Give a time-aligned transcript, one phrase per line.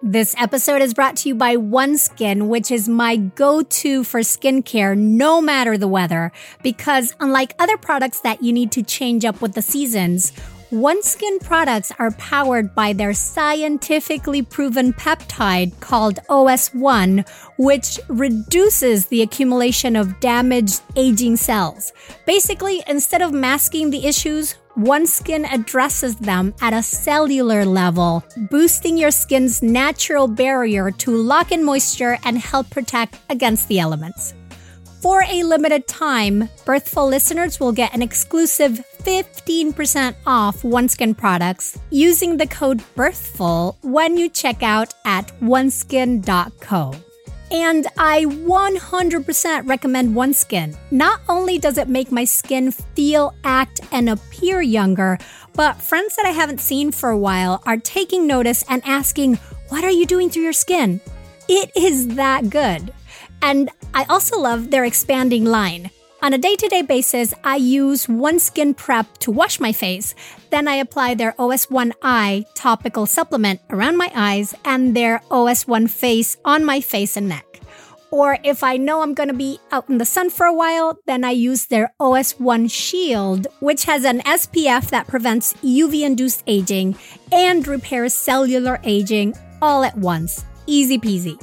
[0.00, 5.40] This episode is brought to you by OneSkin, which is my go-to for skincare no
[5.40, 6.30] matter the weather.
[6.62, 10.30] Because unlike other products that you need to change up with the seasons,
[10.70, 19.96] OneSkin products are powered by their scientifically proven peptide called OS1, which reduces the accumulation
[19.96, 21.92] of damaged aging cells.
[22.24, 29.10] Basically, instead of masking the issues, OneSkin addresses them at a cellular level, boosting your
[29.10, 34.34] skin's natural barrier to lock in moisture and help protect against the elements.
[35.02, 42.36] For a limited time, Birthful listeners will get an exclusive 15% off OneSkin products using
[42.36, 46.94] the code BIRTHFUL when you check out at oneskin.co.
[47.50, 50.76] And I 100% recommend OneSkin.
[50.90, 55.18] Not only does it make my skin feel, act, and appear younger,
[55.54, 59.36] but friends that I haven't seen for a while are taking notice and asking,
[59.68, 61.00] What are you doing to your skin?
[61.48, 62.92] It is that good.
[63.40, 65.90] And I also love their expanding line.
[66.20, 70.16] On a day to day basis, I use OneSkin Prep to wash my face.
[70.50, 76.36] Then I apply their OS1 Eye topical supplement around my eyes and their OS1 Face
[76.44, 77.44] on my face and neck.
[78.10, 80.98] Or if I know I'm going to be out in the sun for a while,
[81.06, 86.96] then I use their OS1 Shield, which has an SPF that prevents UV induced aging
[87.30, 90.44] and repairs cellular aging all at once.
[90.66, 91.38] Easy peasy.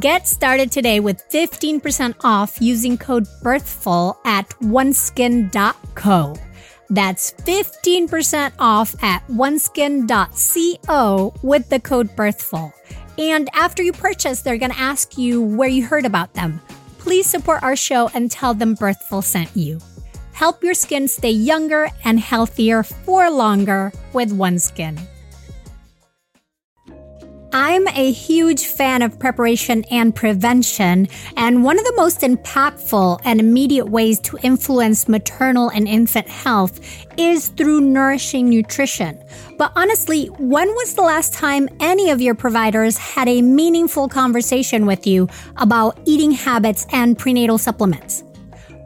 [0.00, 6.36] Get started today with 15% off using code BIRTHFUL at oneskin.co.
[6.90, 12.72] That's 15% off at oneskin.co with the code BIRTHFUL.
[13.18, 16.60] And after you purchase, they're going to ask you where you heard about them.
[16.98, 19.80] Please support our show and tell them Birthful sent you.
[20.32, 25.00] Help your skin stay younger and healthier for longer with OneSkin.
[27.52, 33.40] I'm a huge fan of preparation and prevention, and one of the most impactful and
[33.40, 36.78] immediate ways to influence maternal and infant health
[37.16, 39.22] is through nourishing nutrition.
[39.56, 44.84] But honestly, when was the last time any of your providers had a meaningful conversation
[44.84, 45.26] with you
[45.56, 48.24] about eating habits and prenatal supplements?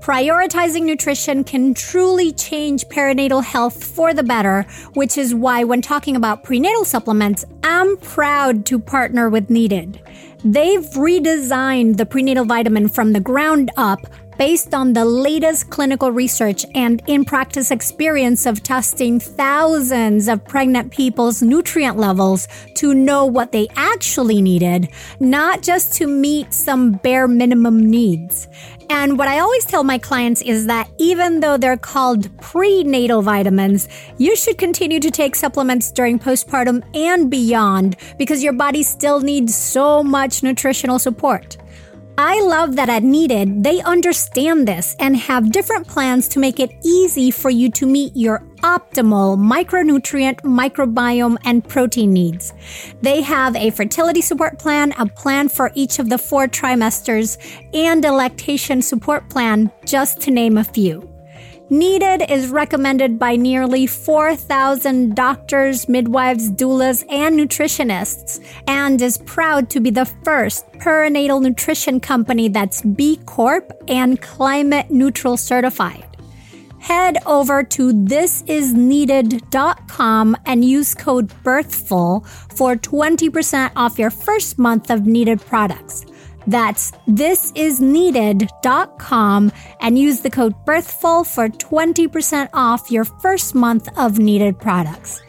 [0.02, 4.62] Prioritizing nutrition can truly change perinatal health for the better,
[4.94, 10.02] which is why when talking about prenatal supplements, I'm proud to partner with Needed.
[10.44, 14.00] They've redesigned the prenatal vitamin from the ground up
[14.38, 20.90] based on the latest clinical research and in practice experience of testing thousands of pregnant
[20.90, 24.88] people's nutrient levels to know what they actually needed,
[25.20, 28.48] not just to meet some bare minimum needs.
[28.90, 33.88] And what I always tell my clients is that even though they're called prenatal vitamins,
[34.18, 39.54] you should continue to take supplements during postpartum and beyond because your body still needs
[39.54, 41.56] so much nutritional support.
[42.18, 46.70] I love that at Needed, they understand this and have different plans to make it
[46.84, 52.52] easy for you to meet your optimal micronutrient, microbiome, and protein needs.
[53.02, 57.38] They have a fertility support plan, a plan for each of the four trimesters,
[57.74, 61.08] and a lactation support plan, just to name a few.
[61.72, 69.80] Needed is recommended by nearly 4,000 doctors, midwives, doulas, and nutritionists, and is proud to
[69.80, 76.11] be the first perinatal nutrition company that's B Corp and climate neutral certified.
[76.82, 85.06] Head over to thisisneeded.com and use code BIRTHFUL for 20% off your first month of
[85.06, 86.04] needed products.
[86.48, 94.58] That's thisisneeded.com and use the code BIRTHFUL for 20% off your first month of needed
[94.58, 95.22] products.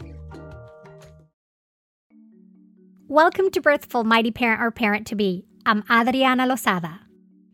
[3.06, 5.46] Welcome to Birthful Mighty Parent or Parent to Be.
[5.64, 7.03] I'm Adriana Lozada.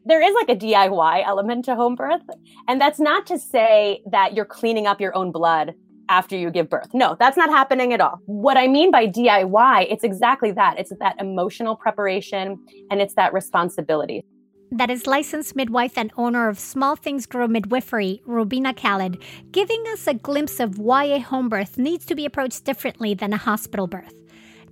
[0.04, 2.22] There is like a DIY element to home birth.
[2.68, 5.74] And that's not to say that you're cleaning up your own blood
[6.08, 6.88] after you give birth.
[6.92, 8.18] No, that's not happening at all.
[8.26, 10.78] What I mean by DIY, it's exactly that.
[10.78, 12.58] It's that emotional preparation
[12.90, 14.24] and it's that responsibility.
[14.72, 20.06] That is licensed midwife and owner of Small Things Grow Midwifery, Robina Khalid, giving us
[20.06, 23.86] a glimpse of why a home birth needs to be approached differently than a hospital
[23.86, 24.14] birth.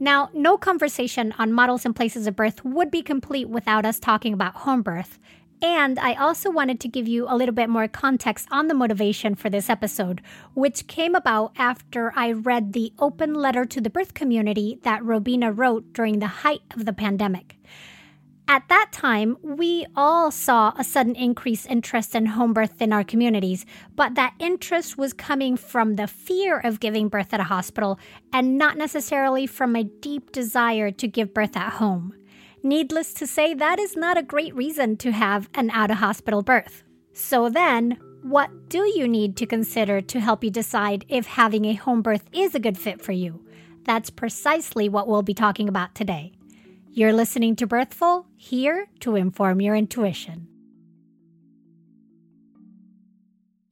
[0.00, 4.32] Now, no conversation on models and places of birth would be complete without us talking
[4.32, 5.18] about home birth.
[5.60, 9.34] And I also wanted to give you a little bit more context on the motivation
[9.34, 10.22] for this episode,
[10.54, 15.50] which came about after I read the open letter to the birth community that Robina
[15.50, 17.56] wrote during the height of the pandemic.
[18.50, 22.94] At that time, we all saw a sudden increase in interest in home birth in
[22.94, 27.44] our communities, but that interest was coming from the fear of giving birth at a
[27.44, 27.98] hospital
[28.32, 32.14] and not necessarily from a deep desire to give birth at home.
[32.62, 36.42] Needless to say, that is not a great reason to have an out of hospital
[36.42, 36.84] birth.
[37.12, 41.74] So then, what do you need to consider to help you decide if having a
[41.74, 43.44] home birth is a good fit for you?
[43.84, 46.37] That's precisely what we'll be talking about today.
[46.90, 50.48] You're listening to Birthful, here to inform your intuition.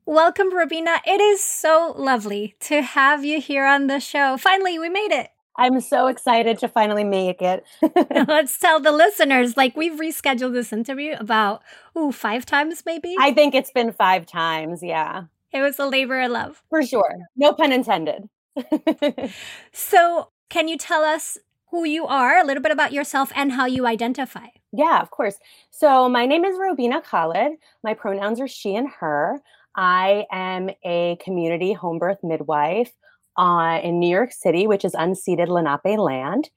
[0.04, 1.00] Welcome, Robina.
[1.04, 4.36] It is so lovely to have you here on the show.
[4.36, 5.30] Finally, we made it.
[5.56, 7.64] I'm so excited to finally make it.
[8.28, 11.62] Let's tell the listeners like we've rescheduled this interview about,
[11.98, 13.16] ooh, five times maybe?
[13.18, 14.82] I think it's been five times.
[14.82, 15.24] Yeah.
[15.52, 16.62] It was a labor of love.
[16.68, 17.16] For sure.
[17.34, 18.28] No pun intended.
[19.72, 21.38] so, can you tell us
[21.76, 24.46] who you are, a little bit about yourself, and how you identify.
[24.72, 25.36] Yeah, of course.
[25.70, 27.52] So, my name is Robina Khalid.
[27.84, 29.42] My pronouns are she and her.
[29.74, 32.92] I am a community home birth midwife
[33.36, 36.48] uh, in New York City, which is unceded Lenape land.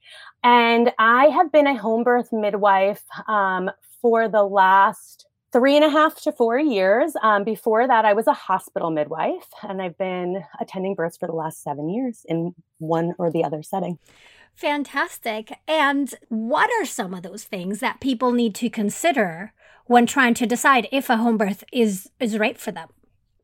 [0.42, 3.70] And I have been a home birth midwife um,
[4.00, 7.12] for the last three and a half to four years.
[7.22, 11.34] Um, before that, I was a hospital midwife, and I've been attending births for the
[11.34, 13.98] last seven years in one or the other setting.
[14.54, 15.58] Fantastic.
[15.66, 19.52] And what are some of those things that people need to consider
[19.86, 22.88] when trying to decide if a home birth is is right for them?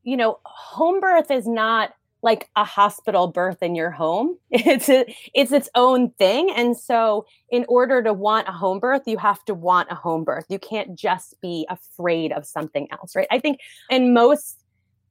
[0.03, 4.37] You know, home birth is not like a hospital birth in your home.
[4.51, 5.05] It's a,
[5.35, 6.51] it's its own thing.
[6.55, 10.25] And so in order to want a home birth, you have to want a home
[10.25, 10.47] birth.
[10.49, 13.29] You can't just be afraid of something else, right?
[13.31, 13.61] I think
[13.91, 14.59] in most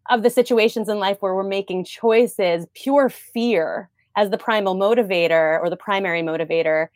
[0.09, 5.59] of the situations in life where we're making choices, pure fear as the primal motivator
[5.59, 6.87] or the primary motivator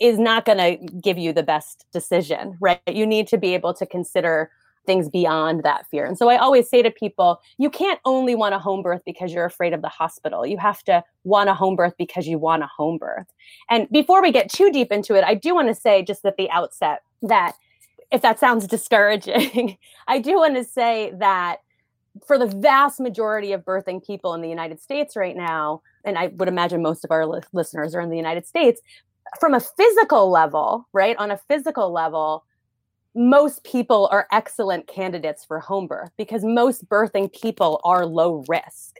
[0.00, 2.80] is not going to give you the best decision, right?
[2.86, 4.50] You need to be able to consider
[4.88, 6.06] things beyond that fear.
[6.06, 9.34] And so I always say to people, you can't only want a home birth because
[9.34, 10.46] you're afraid of the hospital.
[10.46, 13.26] You have to want a home birth because you want a home birth.
[13.68, 16.38] And before we get too deep into it, I do want to say just at
[16.38, 17.52] the outset that
[18.10, 19.76] if that sounds discouraging,
[20.08, 21.58] I do want to say that
[22.26, 26.28] for the vast majority of birthing people in the United States right now, and I
[26.28, 28.80] would imagine most of our li- listeners are in the United States,
[29.40, 31.16] from a physical level, right?
[31.18, 32.44] On a physical level,
[33.14, 38.96] most people are excellent candidates for home birth because most birthing people are low risk.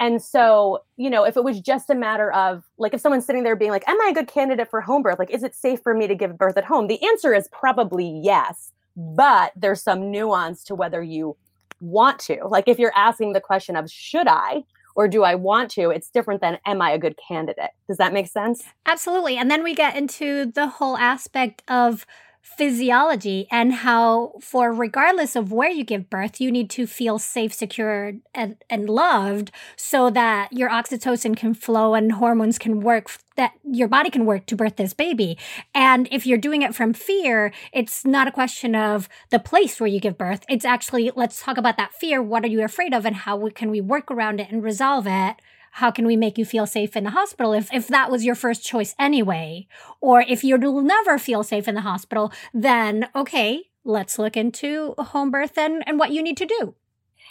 [0.00, 3.42] And so, you know, if it was just a matter of like if someone's sitting
[3.42, 5.18] there being like, Am I a good candidate for home birth?
[5.18, 6.86] Like, is it safe for me to give birth at home?
[6.86, 11.36] The answer is probably yes, but there's some nuance to whether you
[11.80, 12.46] want to.
[12.46, 14.64] Like, if you're asking the question of, Should I?
[14.98, 15.90] or do I want to?
[15.90, 17.70] It's different than am I a good candidate?
[17.86, 18.64] Does that make sense?
[18.84, 19.36] Absolutely.
[19.36, 22.04] And then we get into the whole aspect of
[22.42, 27.52] physiology and how for regardless of where you give birth you need to feel safe
[27.52, 33.52] secure and, and loved so that your oxytocin can flow and hormones can work that
[33.62, 35.38] your body can work to birth this baby.
[35.72, 39.86] And if you're doing it from fear it's not a question of the place where
[39.86, 40.44] you give birth.
[40.48, 42.20] It's actually let's talk about that fear.
[42.20, 45.36] What are you afraid of and how can we work around it and resolve it
[45.72, 48.34] how can we make you feel safe in the hospital if, if that was your
[48.34, 49.66] first choice anyway?
[50.00, 55.30] Or if you'll never feel safe in the hospital, then okay, let's look into home
[55.30, 56.74] birth and, and what you need to do.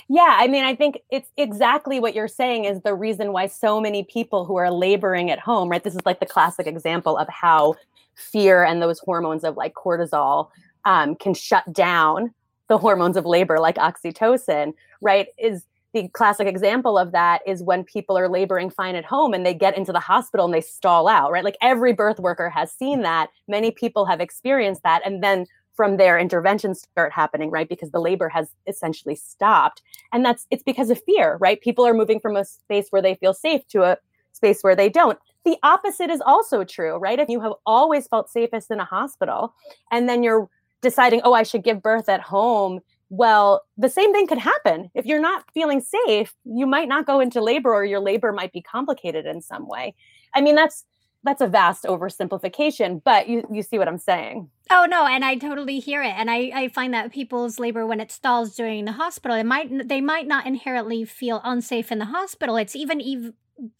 [0.09, 3.81] Yeah, I mean, I think it's exactly what you're saying is the reason why so
[3.81, 5.83] many people who are laboring at home, right?
[5.83, 7.75] This is like the classic example of how
[8.15, 10.49] fear and those hormones of like cortisol
[10.85, 12.33] um, can shut down
[12.69, 15.27] the hormones of labor, like oxytocin, right?
[15.37, 15.65] Is
[16.01, 19.53] the classic example of that is when people are laboring fine at home and they
[19.53, 21.43] get into the hospital and they stall out, right?
[21.43, 23.29] Like every birth worker has seen that.
[23.47, 25.01] Many people have experienced that.
[25.03, 27.67] And then from there, interventions start happening, right?
[27.67, 29.81] Because the labor has essentially stopped.
[30.13, 31.59] And that's it's because of fear, right?
[31.61, 33.97] People are moving from a space where they feel safe to a
[34.33, 35.17] space where they don't.
[35.45, 37.19] The opposite is also true, right?
[37.19, 39.55] If you have always felt safest in a hospital
[39.91, 40.47] and then you're
[40.81, 44.91] deciding, oh, I should give birth at home well, the same thing could happen.
[44.93, 48.51] If you're not feeling safe, you might not go into labor or your labor might
[48.51, 49.95] be complicated in some way.
[50.33, 50.85] I mean, that's
[51.23, 54.49] that's a vast oversimplification, but you you see what I'm saying.
[54.69, 56.13] Oh no, and I totally hear it.
[56.15, 59.87] And I, I find that people's labor when it stalls during the hospital, it might
[59.87, 62.57] they might not inherently feel unsafe in the hospital.
[62.57, 63.33] It's even even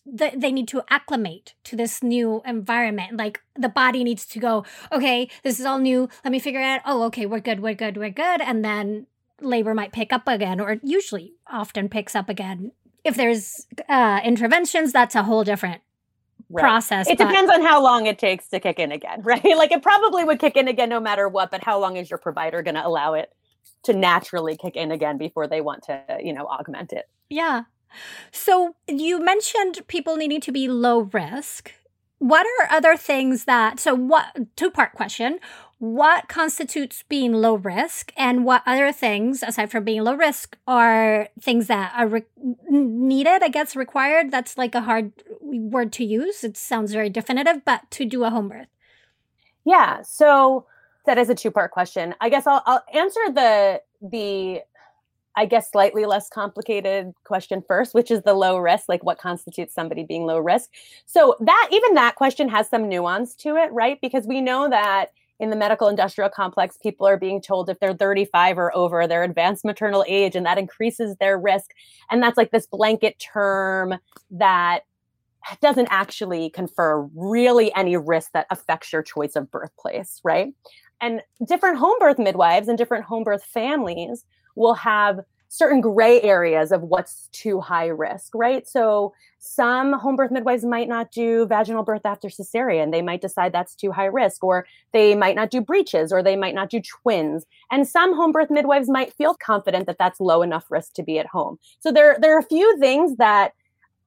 [0.05, 3.17] they need to acclimate to this new environment.
[3.17, 6.09] Like the body needs to go, okay, this is all new.
[6.23, 6.81] Let me figure it out.
[6.85, 8.41] Oh, okay, we're good, we're good, we're good.
[8.41, 9.05] And then
[9.41, 12.71] labor might pick up again, or usually often picks up again.
[13.03, 15.81] If there's uh, interventions, that's a whole different
[16.49, 16.61] right.
[16.61, 17.09] process.
[17.09, 17.27] It but...
[17.27, 19.43] depends on how long it takes to kick in again, right?
[19.43, 22.19] Like it probably would kick in again no matter what, but how long is your
[22.19, 23.33] provider going to allow it
[23.83, 27.09] to naturally kick in again before they want to, you know, augment it?
[27.29, 27.63] Yeah.
[28.31, 31.73] So you mentioned people needing to be low risk.
[32.19, 35.39] What are other things that, so what, two part question.
[35.79, 41.29] What constitutes being low risk and what other things, aside from being low risk, are
[41.39, 42.25] things that are re-
[42.69, 44.31] needed, I guess, required?
[44.31, 46.43] That's like a hard word to use.
[46.43, 48.67] It sounds very definitive, but to do a home birth.
[49.65, 50.01] Yeah.
[50.01, 50.65] So
[51.05, 52.15] that is a two part question.
[52.21, 54.61] I guess I'll, I'll answer the, the
[55.35, 59.75] I guess, slightly less complicated question first, which is the low risk, like what constitutes
[59.75, 60.71] somebody being low risk.
[61.05, 64.01] So that even that question has some nuance to it, right?
[64.01, 67.93] Because we know that in the medical industrial complex, people are being told if they're
[67.93, 71.71] 35 or over, their advanced maternal age, and that increases their risk.
[72.09, 73.95] And that's like this blanket term
[74.31, 74.81] that
[75.61, 80.53] doesn't actually confer really any risk that affects your choice of birthplace, right?
[80.99, 84.25] And different home birth midwives and different home birth families
[84.55, 88.67] will have certain gray areas of what's too high risk, right?
[88.67, 92.91] So some home birth midwives might not do vaginal birth after cesarean.
[92.91, 96.35] They might decide that's too high risk, or they might not do breeches, or they
[96.35, 97.45] might not do twins.
[97.71, 101.17] And some home birth midwives might feel confident that that's low enough risk to be
[101.17, 101.59] at home.
[101.79, 103.53] So there, there are a few things that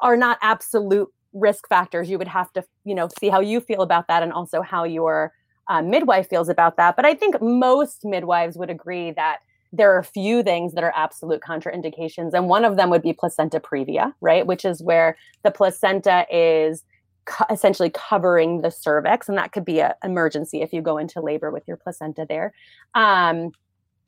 [0.01, 2.11] are not absolute risk factors.
[2.11, 4.85] You would have to, you know, see how you feel about that, and also how
[4.85, 5.33] your
[5.69, 6.97] uh, midwife feels about that.
[6.97, 9.39] But I think most midwives would agree that
[9.73, 12.35] there are a few things that are absolute contraindications.
[12.35, 14.47] And one of them would be placenta previa, right?
[14.47, 16.85] Which is where the placenta is
[17.25, 19.29] co- essentially covering the cervix.
[19.29, 22.53] And that could be an emergency if you go into labor with your placenta there.
[22.95, 23.53] Um,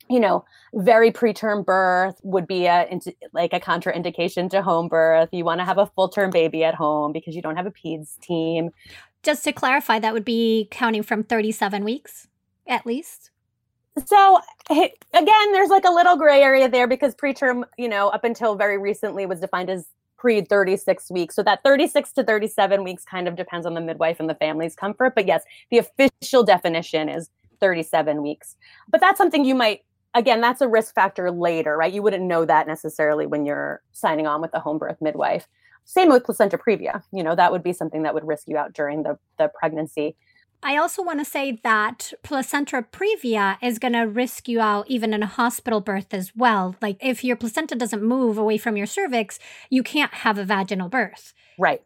[0.09, 0.43] you know,
[0.73, 2.99] very preterm birth would be a
[3.31, 5.29] like a contraindication to home birth.
[5.31, 7.71] You want to have a full term baby at home because you don't have a
[7.71, 8.71] peds team.
[9.23, 12.27] Just to clarify, that would be counting from 37 weeks
[12.67, 13.31] at least.
[14.07, 18.55] So again, there's like a little gray area there because preterm, you know, up until
[18.55, 19.85] very recently was defined as
[20.17, 21.35] pre 36 weeks.
[21.35, 24.75] So that 36 to 37 weeks kind of depends on the midwife and the family's
[24.75, 25.13] comfort.
[25.15, 28.55] But yes, the official definition is 37 weeks.
[28.89, 29.83] But that's something you might,
[30.15, 31.93] again, that's a risk factor later, right?
[31.93, 35.47] You wouldn't know that necessarily when you're signing on with a home birth midwife.
[35.85, 37.03] Same with placenta previa.
[37.11, 40.15] You know, that would be something that would risk you out during the, the pregnancy.
[40.63, 45.13] I also want to say that placenta previa is going to risk you out even
[45.13, 46.75] in a hospital birth as well.
[46.81, 49.39] Like if your placenta doesn't move away from your cervix,
[49.69, 51.33] you can't have a vaginal birth.
[51.57, 51.81] Right.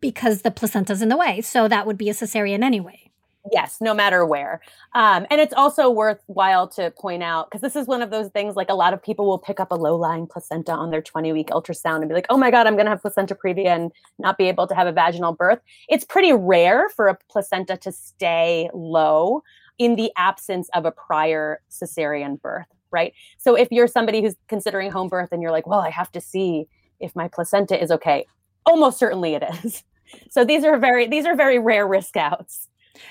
[0.00, 1.40] Because the placenta's in the way.
[1.40, 3.07] So that would be a cesarean anyway.
[3.52, 4.60] Yes, no matter where.
[4.94, 8.56] Um, and it's also worthwhile to point out because this is one of those things
[8.56, 11.32] like a lot of people will pick up a low lying placenta on their 20
[11.32, 13.92] week ultrasound and be like, oh my God, I'm going to have placenta previa and
[14.18, 15.60] not be able to have a vaginal birth.
[15.88, 19.42] It's pretty rare for a placenta to stay low
[19.78, 23.12] in the absence of a prior cesarean birth, right?
[23.38, 26.20] So if you're somebody who's considering home birth and you're like, well, I have to
[26.20, 26.66] see
[27.00, 28.26] if my placenta is okay,
[28.66, 29.84] almost certainly it is.
[30.30, 32.66] So these are very these are very rare risk outs.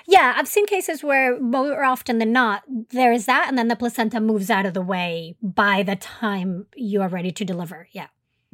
[0.08, 3.76] Yeah, I've seen cases where more often than not, there is that, and then the
[3.76, 7.88] placenta moves out of the way by the time you are ready to deliver.
[7.92, 8.08] Yeah.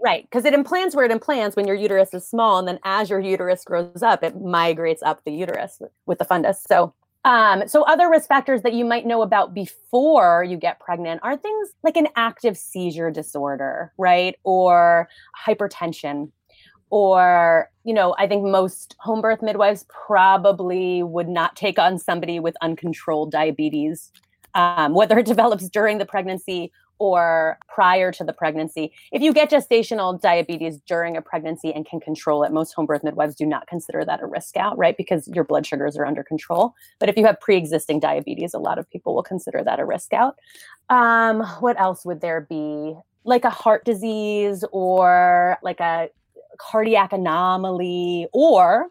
[0.03, 3.09] Right, because it implants where it implants when your uterus is small, and then as
[3.09, 6.57] your uterus grows up, it migrates up the uterus with the fundus.
[6.67, 6.93] So,
[7.25, 11.37] um, so other risk factors that you might know about before you get pregnant are
[11.37, 15.07] things like an active seizure disorder, right, or
[15.47, 16.31] hypertension,
[16.93, 22.39] or you know i think most home birth midwives probably would not take on somebody
[22.39, 24.11] with uncontrolled diabetes
[24.53, 28.93] um, whether it develops during the pregnancy or prior to the pregnancy.
[29.11, 33.03] If you get gestational diabetes during a pregnancy and can control it most home birth
[33.03, 34.95] midwives do not consider that a risk out right?
[34.95, 36.75] Because your blood sugars are under control.
[36.99, 40.13] But if you have pre-existing diabetes a lot of people will consider that a risk
[40.13, 40.37] out.
[40.89, 42.95] Um, what else would there be?
[43.25, 46.09] Like a heart disease or like a
[46.59, 48.87] cardiac anomaly or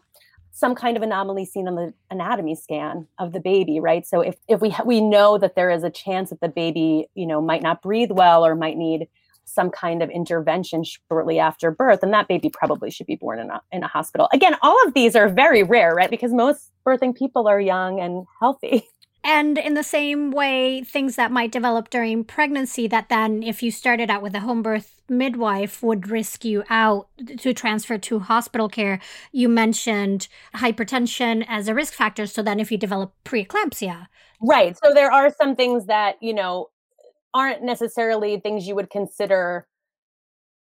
[0.51, 4.05] some kind of anomaly seen on the anatomy scan of the baby right?
[4.05, 7.09] So if, if we ha- we know that there is a chance that the baby
[7.15, 9.07] you know might not breathe well or might need
[9.45, 13.49] some kind of intervention shortly after birth and that baby probably should be born in
[13.49, 14.29] a, in a hospital.
[14.33, 16.09] Again all of these are very rare right?
[16.09, 18.87] Because most birthing people are young and healthy
[19.23, 23.71] And in the same way, things that might develop during pregnancy that then, if you
[23.71, 28.67] started out with a home birth midwife, would risk you out to transfer to hospital
[28.67, 28.99] care.
[29.31, 32.25] You mentioned hypertension as a risk factor.
[32.25, 34.07] So then, if you develop preeclampsia.
[34.41, 34.77] Right.
[34.83, 36.69] So there are some things that, you know,
[37.33, 39.67] aren't necessarily things you would consider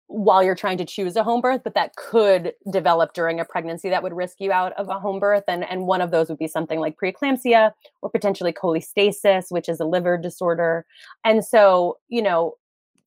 [0.08, 3.90] while you're trying to choose a home birth, but that could develop during a pregnancy
[3.90, 5.44] that would risk you out of a home birth.
[5.48, 7.72] And, and one of those would be something like preeclampsia
[8.02, 10.86] or potentially cholestasis, which is a liver disorder.
[11.26, 12.56] And so, you know,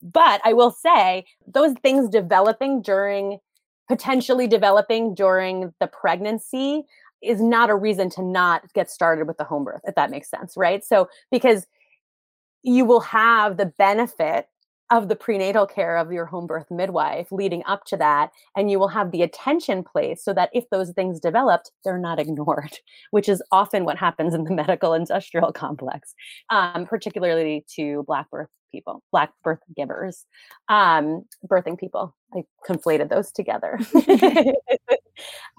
[0.03, 3.39] but I will say those things developing during
[3.89, 6.85] potentially developing during the pregnancy
[7.23, 10.31] is not a reason to not get started with the home birth, if that makes
[10.31, 10.85] sense, right?
[10.85, 11.67] So, because
[12.63, 14.49] you will have the benefit
[14.91, 18.79] of the prenatal care of your home birth midwife leading up to that and you
[18.79, 22.79] will have the attention placed so that if those things developed they're not ignored
[23.11, 26.15] which is often what happens in the medical industrial complex
[26.51, 30.27] um, particularly to black birth people black birth givers
[30.69, 32.15] um, birthing people.
[32.35, 33.79] I conflated those together.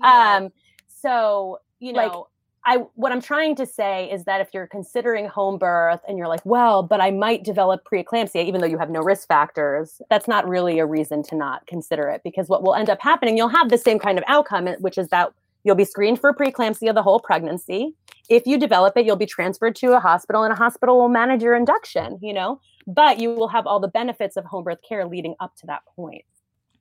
[0.04, 0.50] Um,
[0.88, 2.26] so you know like,
[2.66, 6.28] I what I'm trying to say is that if you're considering home birth and you're
[6.28, 10.28] like, well, but I might develop preeclampsia even though you have no risk factors, that's
[10.28, 13.50] not really a reason to not consider it because what will end up happening, you'll
[13.50, 16.94] have the same kind of outcome, eh, which is that you'll be screened for preeclampsia
[16.94, 17.96] the whole pregnancy.
[18.30, 21.42] If you develop it, you'll be transferred to a hospital and a hospital will manage
[21.42, 25.06] your induction, you know, but you will have all the benefits of home birth care
[25.06, 26.24] leading up to that point.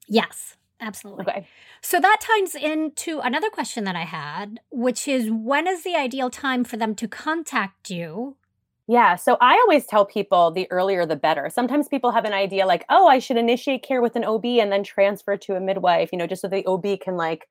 [0.08, 0.56] Yes.
[0.80, 1.25] Absolutely.
[1.28, 1.46] Okay.
[1.82, 6.30] So that ties into another question that I had, which is when is the ideal
[6.30, 8.37] time for them to contact you?
[8.87, 9.14] Yeah.
[9.16, 11.49] So I always tell people the earlier the better.
[11.49, 14.72] Sometimes people have an idea like, oh, I should initiate care with an OB and
[14.72, 17.46] then transfer to a midwife, you know, just so the OB can like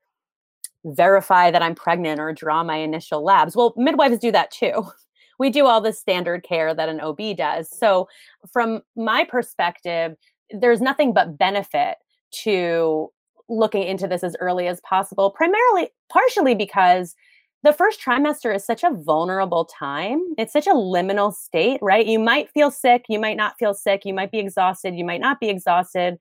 [0.84, 3.56] verify that I'm pregnant or draw my initial labs.
[3.56, 4.86] Well, midwives do that too.
[5.38, 7.70] We do all the standard care that an OB does.
[7.70, 8.10] So,
[8.52, 10.14] from my perspective,
[10.50, 11.96] there's nothing but benefit
[12.42, 13.10] to
[13.50, 17.14] looking into this as early as possible, primarily, partially because
[17.62, 20.22] the first trimester is such a vulnerable time.
[20.38, 22.06] It's such a liminal state, right?
[22.06, 25.20] You might feel sick, you might not feel sick, you might be exhausted, you might
[25.20, 26.18] not be exhausted.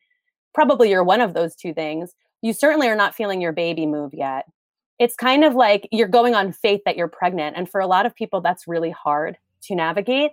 [0.53, 2.13] Probably you're one of those two things.
[2.41, 4.45] You certainly are not feeling your baby move yet.
[4.97, 7.55] It's kind of like you're going on faith that you're pregnant.
[7.55, 10.31] And for a lot of people, that's really hard to navigate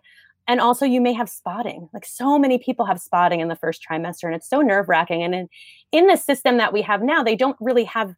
[0.49, 1.88] and also you may have spotting.
[1.93, 5.23] Like so many people have spotting in the first trimester and it's so nerve wracking
[5.23, 5.49] and in,
[5.93, 8.15] in the system that we have now they don't really have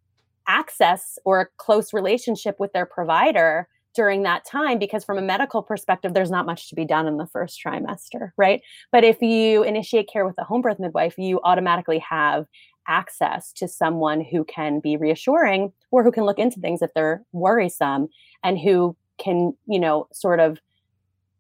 [0.47, 5.63] access or a close relationship with their provider during that time because from a medical
[5.63, 8.63] perspective there's not much to be done in the first trimester right?
[8.93, 12.47] But if you initiate care with a home birth midwife you automatically have
[12.87, 17.23] access to someone who can be reassuring or who can look into things if they're
[17.33, 18.09] worrisome
[18.43, 20.59] and who can you know sort of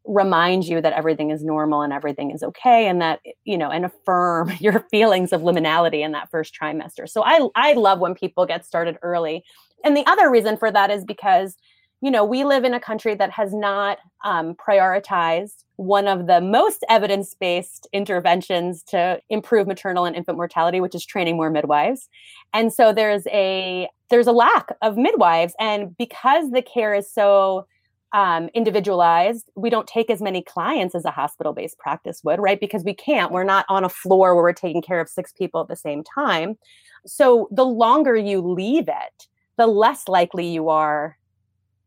[0.04, 3.84] remind you that everything is normal and everything is okay and that you know and
[3.84, 7.08] affirm your feelings of liminality in that first trimester.
[7.08, 9.44] So i i love when people get started early.
[9.84, 11.56] And the other reason for that is because
[12.00, 16.40] you know we live in a country that has not um, prioritized one of the
[16.40, 22.08] most evidence-based interventions to improve maternal and infant mortality which is training more midwives.
[22.52, 25.54] And so there's a there's a lack of midwives.
[25.60, 27.66] And because the care is so
[28.12, 29.50] um, individualized.
[29.54, 32.58] We don't take as many clients as a hospital based practice would, right?
[32.58, 33.32] Because we can't.
[33.32, 36.02] We're not on a floor where we're taking care of six people at the same
[36.04, 36.58] time.
[37.06, 41.18] So the longer you leave it, the less likely you are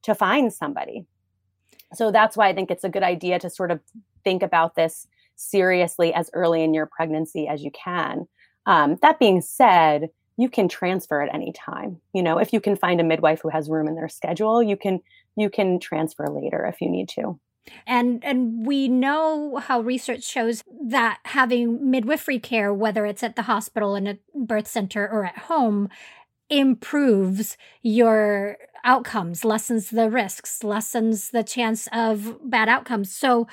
[0.04, 1.06] to find somebody.
[1.94, 3.80] So that's why I think it's a good idea to sort of
[4.24, 8.28] think about this seriously as early in your pregnancy as you can.
[8.66, 12.00] Um, that being said, you can transfer at any time.
[12.14, 14.78] You know, if you can find a midwife who has room in their schedule, you
[14.78, 15.00] can
[15.36, 17.40] you can transfer later if you need to.
[17.86, 23.44] And and we know how research shows that having midwifery care, whether it's at the
[23.44, 25.90] hospital in a birth center or at home,
[26.50, 33.16] improves your outcomes, lessens the risks, lessens the chance of bad outcomes.
[33.16, 33.48] So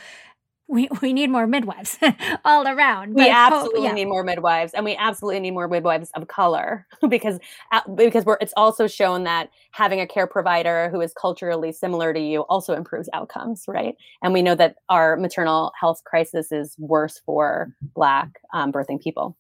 [0.69, 1.97] we, we need more midwives
[2.45, 3.15] all around.
[3.15, 3.93] We absolutely yeah.
[3.93, 7.39] need more midwives, and we absolutely need more midwives of color because
[7.73, 12.13] uh, because we're it's also shown that having a care provider who is culturally similar
[12.13, 13.97] to you also improves outcomes, right?
[14.23, 19.37] And we know that our maternal health crisis is worse for Black um, birthing people.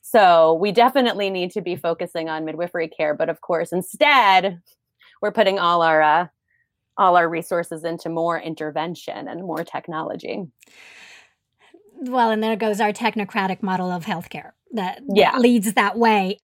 [0.00, 4.60] So we definitely need to be focusing on midwifery care, but of course, instead,
[5.20, 6.26] we're putting all our uh,
[6.96, 10.44] all our resources into more intervention and more technology.
[11.94, 15.38] Well, and there goes our technocratic model of healthcare that, yeah.
[15.38, 16.38] leads that way.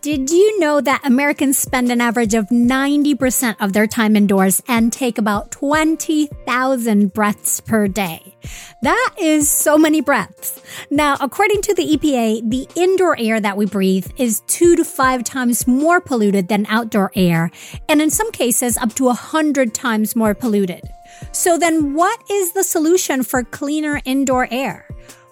[0.00, 4.92] Did you know that Americans spend an average of 90% of their time indoors and
[4.92, 8.36] take about 20,000 breaths per day?
[8.82, 10.62] That is so many breaths.
[10.92, 15.24] Now, according to the EPA, the indoor air that we breathe is two to five
[15.24, 17.50] times more polluted than outdoor air,
[17.88, 20.88] and in some cases, up to a hundred times more polluted.
[21.32, 24.87] So then what is the solution for cleaner indoor air?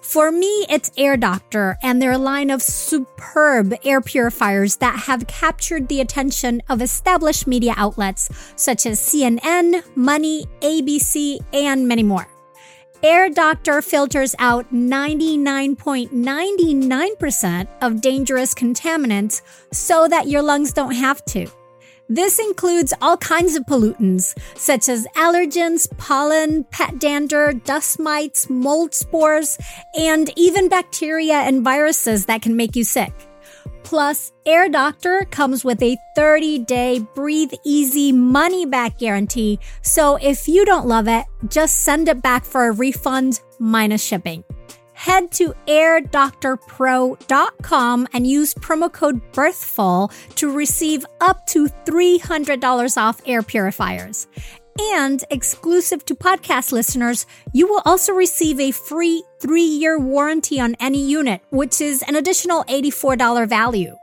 [0.07, 5.89] For me, it's Air Doctor and their line of superb air purifiers that have captured
[5.89, 12.25] the attention of established media outlets such as CNN, Money, ABC, and many more.
[13.03, 19.41] Air Doctor filters out 99.99% of dangerous contaminants
[19.73, 21.47] so that your lungs don't have to.
[22.09, 28.93] This includes all kinds of pollutants, such as allergens, pollen, pet dander, dust mites, mold
[28.93, 29.57] spores,
[29.97, 33.11] and even bacteria and viruses that can make you sick.
[33.83, 39.59] Plus, Air Doctor comes with a 30 day breathe easy money back guarantee.
[39.81, 44.43] So if you don't love it, just send it back for a refund minus shipping
[44.97, 53.43] head to airdoctorpro.com and use promo code BIRTHFUL to receive up to $300 off air
[53.43, 54.25] purifiers.
[54.79, 60.75] And exclusive to podcast listeners, you will also receive a free three year warranty on
[60.79, 63.95] any unit, which is an additional $84 value.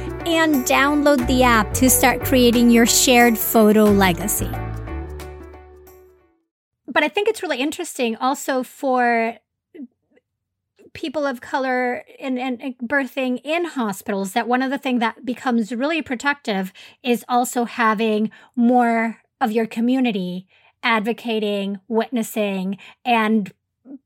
[0.33, 4.49] and download the app to start creating your shared photo legacy.
[6.87, 9.37] But I think it's really interesting also for
[10.93, 12.37] people of color and,
[12.83, 18.29] birthing in hospitals that one of the things that becomes really protective is also having
[18.55, 20.47] more of your community
[20.83, 23.53] advocating, witnessing, and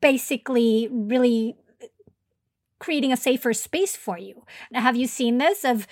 [0.01, 1.55] basically really
[2.79, 4.43] creating a safer space for you.
[4.71, 5.87] Now, have you seen this of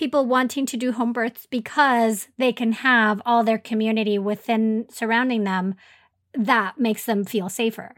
[0.00, 5.44] people wanting to do home births because they can have all their community within surrounding
[5.44, 5.74] them
[6.32, 7.94] that makes them feel safer?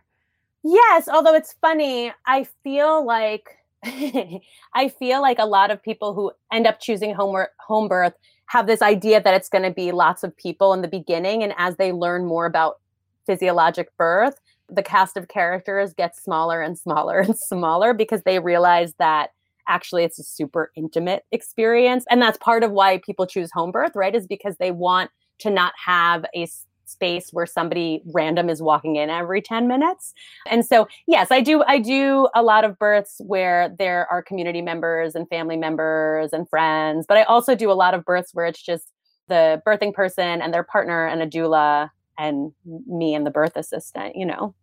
[0.64, 6.32] Yes, although it's funny, I feel like I feel like a lot of people who
[6.52, 8.14] end up choosing home home birth
[8.46, 11.54] have this idea that it's going to be lots of people in the beginning and
[11.56, 12.80] as they learn more about
[13.26, 18.92] physiologic birth, the cast of characters gets smaller and smaller and smaller because they realize
[18.98, 19.30] that
[19.68, 23.92] actually it's a super intimate experience and that's part of why people choose home birth
[23.94, 26.46] right is because they want to not have a
[26.84, 30.12] space where somebody random is walking in every 10 minutes.
[30.46, 34.60] And so yes i do i do a lot of births where there are community
[34.60, 38.46] members and family members and friends but i also do a lot of births where
[38.46, 38.92] it's just
[39.28, 42.52] the birthing person and their partner and a doula and
[42.86, 44.54] me and the birth assistant you know?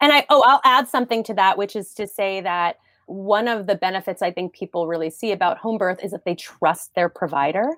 [0.00, 3.66] And I, oh, I'll add something to that, which is to say that one of
[3.66, 7.08] the benefits I think people really see about home birth is that they trust their
[7.08, 7.70] provider.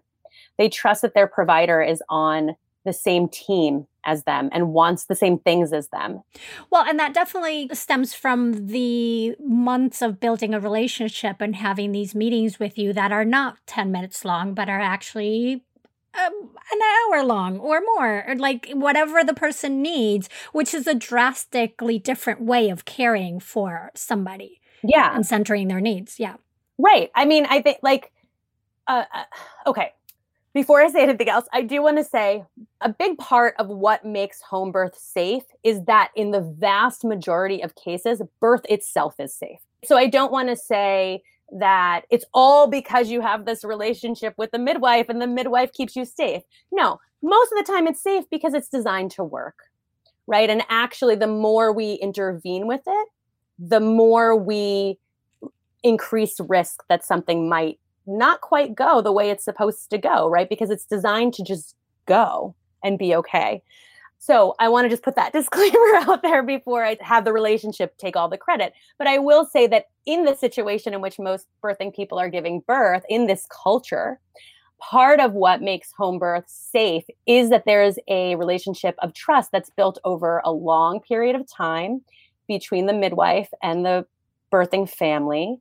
[0.57, 5.15] They trust that their provider is on the same team as them and wants the
[5.15, 6.23] same things as them.
[6.71, 12.15] Well, and that definitely stems from the months of building a relationship and having these
[12.15, 15.65] meetings with you that are not 10 minutes long, but are actually
[16.15, 16.79] um, an
[17.13, 22.41] hour long or more, or like whatever the person needs, which is a drastically different
[22.41, 24.61] way of caring for somebody.
[24.83, 25.15] Yeah.
[25.15, 26.19] And centering their needs.
[26.19, 26.37] Yeah.
[26.79, 27.11] Right.
[27.15, 28.13] I mean, I think like,
[28.87, 29.25] uh, uh
[29.67, 29.93] okay.
[30.55, 32.45] Before I say anything else, I do want to say
[32.81, 37.63] a big part of what makes home birth safe is that in the vast majority
[37.63, 39.61] of cases, birth itself is safe.
[39.85, 44.51] So I don't want to say that it's all because you have this relationship with
[44.51, 46.43] the midwife and the midwife keeps you safe.
[46.73, 49.57] No, most of the time it's safe because it's designed to work,
[50.27, 50.51] right?
[50.51, 53.09] And actually, the more we intervene with it,
[53.59, 54.99] the more we
[55.83, 60.49] increase risk that something might not quite go the way it's supposed to go, right?
[60.49, 61.75] Because it's designed to just
[62.07, 63.63] go and be okay.
[64.19, 67.97] So I want to just put that disclaimer out there before I have the relationship
[67.99, 68.73] take all the credit.
[68.99, 72.63] But I will say that in the situation in which most birthing people are giving
[72.67, 74.19] birth in this culture,
[74.81, 79.51] part of what makes home birth safe is that there is a relationship of trust
[79.53, 82.01] that's built over a long period of time
[82.49, 84.07] between the midwife and the
[84.53, 85.61] birthing family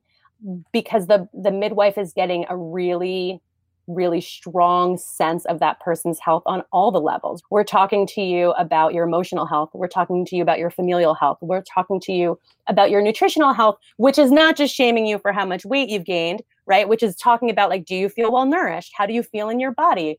[0.72, 3.40] because the the midwife is getting a really
[3.88, 7.42] really strong sense of that person's health on all the levels.
[7.50, 9.70] We're talking to you about your emotional health.
[9.72, 11.38] We're talking to you about your familial health.
[11.40, 15.32] We're talking to you about your nutritional health, which is not just shaming you for
[15.32, 16.88] how much weight you've gained, right?
[16.88, 18.92] Which is talking about like, do you feel well nourished?
[18.94, 20.18] How do you feel in your body?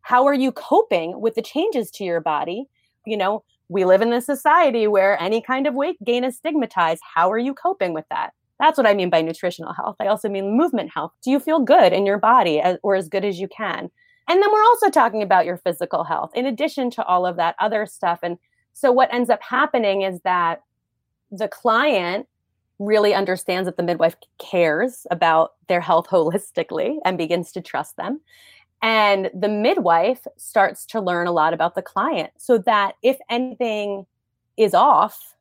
[0.00, 2.64] How are you coping with the changes to your body?
[3.06, 7.02] You know, we live in a society where any kind of weight gain is stigmatized.
[7.14, 8.32] How are you coping with that?
[8.60, 9.96] That's what I mean by nutritional health.
[9.98, 11.12] I also mean movement health.
[11.24, 13.90] Do you feel good in your body as, or as good as you can?
[14.28, 17.56] And then we're also talking about your physical health in addition to all of that
[17.60, 18.20] other stuff.
[18.22, 18.38] And
[18.72, 20.62] so what ends up happening is that
[21.30, 22.28] the client
[22.78, 28.20] really understands that the midwife cares about their health holistically and begins to trust them.
[28.82, 34.06] And the midwife starts to learn a lot about the client so that if anything
[34.56, 35.34] is off,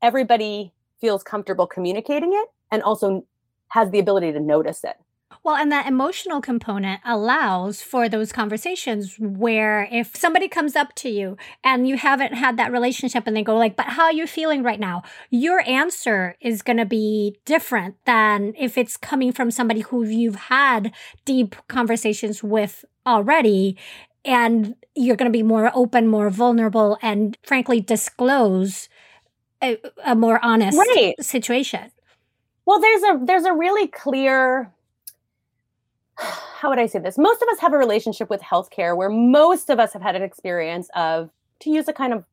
[0.00, 3.24] everybody feels comfortable communicating it and also
[3.68, 4.96] has the ability to notice it.
[5.44, 11.08] Well, and that emotional component allows for those conversations where if somebody comes up to
[11.08, 14.26] you and you haven't had that relationship and they go like, "But how are you
[14.26, 19.50] feeling right now?" Your answer is going to be different than if it's coming from
[19.50, 20.92] somebody who you've had
[21.24, 23.76] deep conversations with already
[24.24, 28.88] and you're going to be more open, more vulnerable and frankly disclose
[29.62, 31.14] a, a more honest right.
[31.20, 31.90] situation.
[32.66, 34.72] Well, there's a there's a really clear
[36.60, 37.18] how would I say this?
[37.18, 40.22] Most of us have a relationship with healthcare where most of us have had an
[40.22, 42.24] experience of, to use a kind of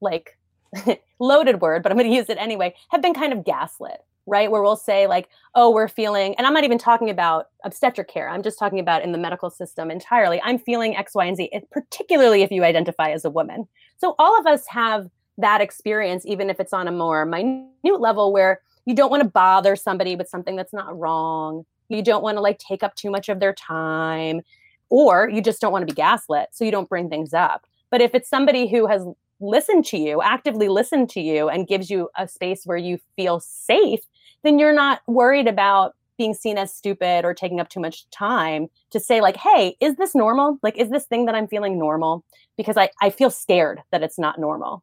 [0.00, 0.38] like
[1.20, 4.50] loaded word, but I'm going to use it anyway, have been kind of gaslit, right?
[4.50, 8.28] Where we'll say, like, oh, we're feeling, and I'm not even talking about obstetric care,
[8.28, 10.40] I'm just talking about in the medical system entirely.
[10.42, 13.66] I'm feeling X, Y, and Z, particularly if you identify as a woman.
[13.98, 18.32] So all of us have that experience, even if it's on a more minute level
[18.32, 21.64] where you don't want to bother somebody with something that's not wrong.
[21.90, 24.40] You don't want to like take up too much of their time,
[24.88, 26.48] or you just don't want to be gaslit.
[26.52, 27.66] So you don't bring things up.
[27.90, 29.04] But if it's somebody who has
[29.40, 33.40] listened to you, actively listened to you, and gives you a space where you feel
[33.40, 34.00] safe,
[34.42, 38.68] then you're not worried about being seen as stupid or taking up too much time
[38.90, 42.22] to say like hey is this normal like is this thing that i'm feeling normal
[42.58, 44.82] because i, I feel scared that it's not normal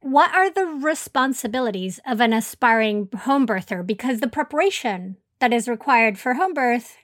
[0.00, 3.84] what are the responsibilities of an aspiring home birther?
[3.84, 6.96] Because the preparation that is required for home birth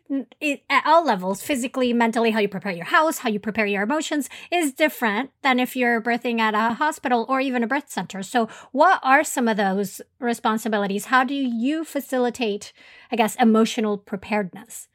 [0.68, 4.28] at all levels, physically, mentally, how you prepare your house, how you prepare your emotions,
[4.50, 8.22] is different than if you're birthing at a hospital or even a birth center.
[8.22, 11.06] So, what are some of those responsibilities?
[11.06, 12.72] How do you facilitate,
[13.10, 14.88] I guess, emotional preparedness?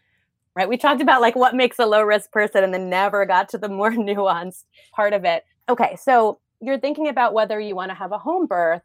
[0.55, 0.69] Right.
[0.69, 3.57] We talked about like what makes a low risk person and then never got to
[3.57, 5.45] the more nuanced part of it.
[5.67, 5.95] Okay.
[6.01, 8.83] So, you're thinking about whether you want to have a home birth,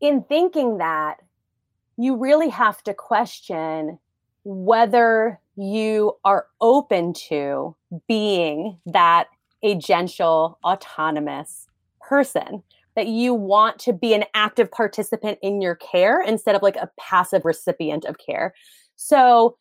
[0.00, 1.18] in thinking that,
[1.96, 3.98] you really have to question
[4.44, 7.76] whether you are open to
[8.08, 9.28] being that
[9.64, 11.68] agential, autonomous
[12.00, 12.62] person,
[12.94, 16.90] that you want to be an active participant in your care instead of like a
[16.98, 18.54] passive recipient of care.
[18.96, 19.56] So,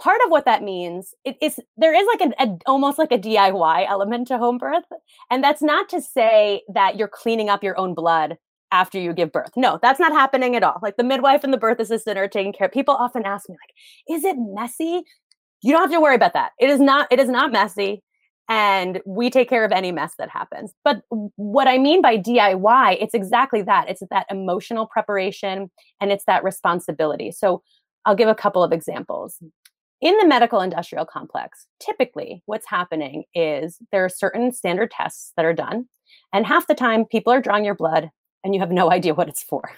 [0.00, 3.18] part of what that means it is there is like a, a, almost like a
[3.18, 4.84] DIY element to home birth,
[5.30, 8.36] and that's not to say that you're cleaning up your own blood
[8.72, 9.52] after you give birth.
[9.56, 10.78] No, that's not happening at all.
[10.82, 12.68] Like the midwife and the birth assistant are taking care.
[12.68, 15.04] People often ask me like, "Is it messy?"
[15.62, 16.52] You don't have to worry about that.
[16.60, 17.08] It is not.
[17.10, 18.02] It is not messy.
[18.50, 20.72] And we take care of any mess that happens.
[20.82, 21.02] But
[21.36, 23.90] what I mean by DIY, it's exactly that.
[23.90, 27.30] It's that emotional preparation and it's that responsibility.
[27.30, 27.62] So
[28.06, 29.38] I'll give a couple of examples
[30.00, 35.44] in the medical industrial complex, typically what's happening is there are certain standard tests that
[35.44, 35.88] are done,
[36.32, 38.10] and half the time people are drawing your blood
[38.44, 39.70] and you have no idea what it's for.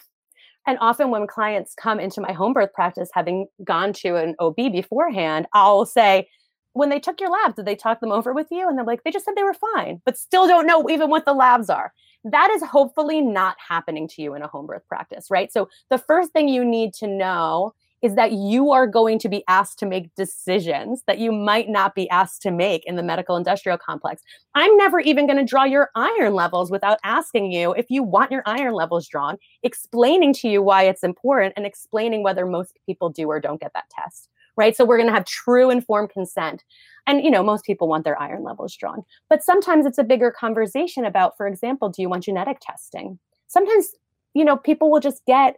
[0.67, 4.57] And often when clients come into my home birth practice, having gone to an OB
[4.57, 6.29] beforehand, I'll say,
[6.73, 8.69] when they took your labs, did they talk them over with you?
[8.69, 11.25] And they're like, they just said they were fine, but still don't know even what
[11.25, 11.93] the labs are.
[12.25, 15.53] That is hopefully not happening to you in a home birth practice, right?
[15.53, 19.45] So the first thing you need to know is that you are going to be
[19.49, 23.37] asked to make decisions that you might not be asked to make in the medical
[23.37, 24.23] industrial complex.
[24.55, 28.31] I'm never even going to draw your iron levels without asking you if you want
[28.31, 33.11] your iron levels drawn, explaining to you why it's important, and explaining whether most people
[33.11, 34.29] do or don't get that test.
[34.57, 34.77] Right.
[34.77, 36.65] So we're going to have true informed consent.
[37.07, 39.05] And, you know, most people want their iron levels drawn.
[39.31, 43.19] But sometimes it's a bigger conversation about, for example, do you want genetic testing?
[43.47, 43.89] Sometimes,
[44.35, 45.57] you know, people will just get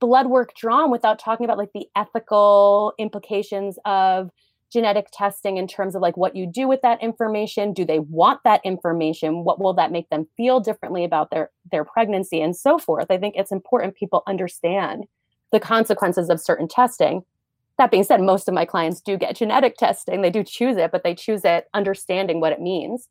[0.00, 4.30] blood work drawn without talking about like the ethical implications of
[4.70, 7.72] genetic testing in terms of like what you do with that information.
[7.72, 9.44] Do they want that information?
[9.44, 12.40] What will that make them feel differently about their their pregnancy?
[12.40, 13.06] And so forth.
[13.10, 15.04] I think it's important people understand
[15.52, 17.22] the consequences of certain testing.
[17.78, 20.20] That being said most of my clients do get genetic testing.
[20.20, 23.08] They do choose it but they choose it understanding what it means.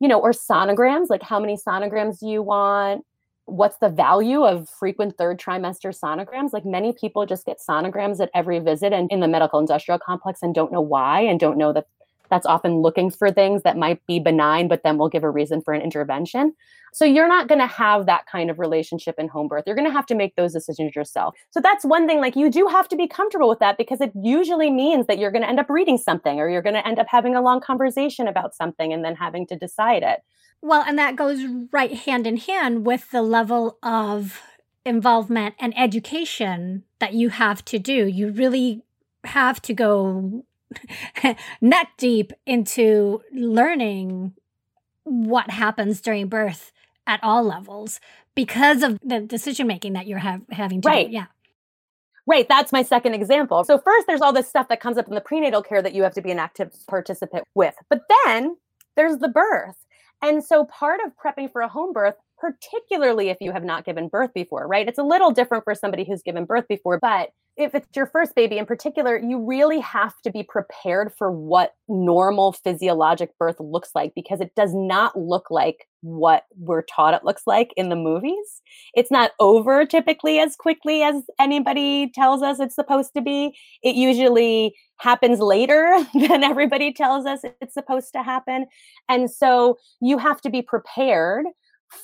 [0.00, 1.08] You know or sonograms.
[1.08, 3.04] Like how many sonograms do you want
[3.46, 6.52] what's the value of frequent third trimester sonograms?
[6.52, 10.40] Like many people just get sonograms at every visit and in the medical industrial complex
[10.42, 11.86] and don't know why and don't know that
[12.28, 15.60] that's often looking for things that might be benign but then will give a reason
[15.60, 16.54] for an intervention.
[16.92, 19.64] So you're not going to have that kind of relationship in home birth.
[19.66, 21.34] You're going to have to make those decisions yourself.
[21.50, 24.12] So that's one thing like you do have to be comfortable with that because it
[24.20, 26.98] usually means that you're going to end up reading something or you're going to end
[26.98, 30.20] up having a long conversation about something and then having to decide it
[30.66, 34.42] well, and that goes right hand in hand with the level of
[34.84, 38.06] involvement and education that you have to do.
[38.06, 38.82] You really
[39.24, 40.44] have to go
[41.60, 44.34] neck deep into learning
[45.04, 46.72] what happens during birth
[47.06, 48.00] at all levels
[48.34, 51.06] because of the decision making that you're have, having to right.
[51.06, 51.12] do.
[51.12, 51.26] Yeah.
[52.26, 53.62] Right, that's my second example.
[53.62, 56.02] So first there's all this stuff that comes up in the prenatal care that you
[56.02, 57.76] have to be an active participant with.
[57.88, 58.56] But then
[58.96, 59.85] there's the birth.
[60.22, 64.08] And so part of prepping for a home birth, particularly if you have not given
[64.08, 64.88] birth before, right?
[64.88, 68.34] It's a little different for somebody who's given birth before, but if it's your first
[68.34, 73.90] baby in particular, you really have to be prepared for what normal physiologic birth looks
[73.94, 77.96] like because it does not look like what we're taught it looks like in the
[77.96, 78.62] movies.
[78.94, 83.56] It's not over typically as quickly as anybody tells us it's supposed to be.
[83.82, 88.66] It usually happens later than everybody tells us it's supposed to happen.
[89.08, 91.46] And so you have to be prepared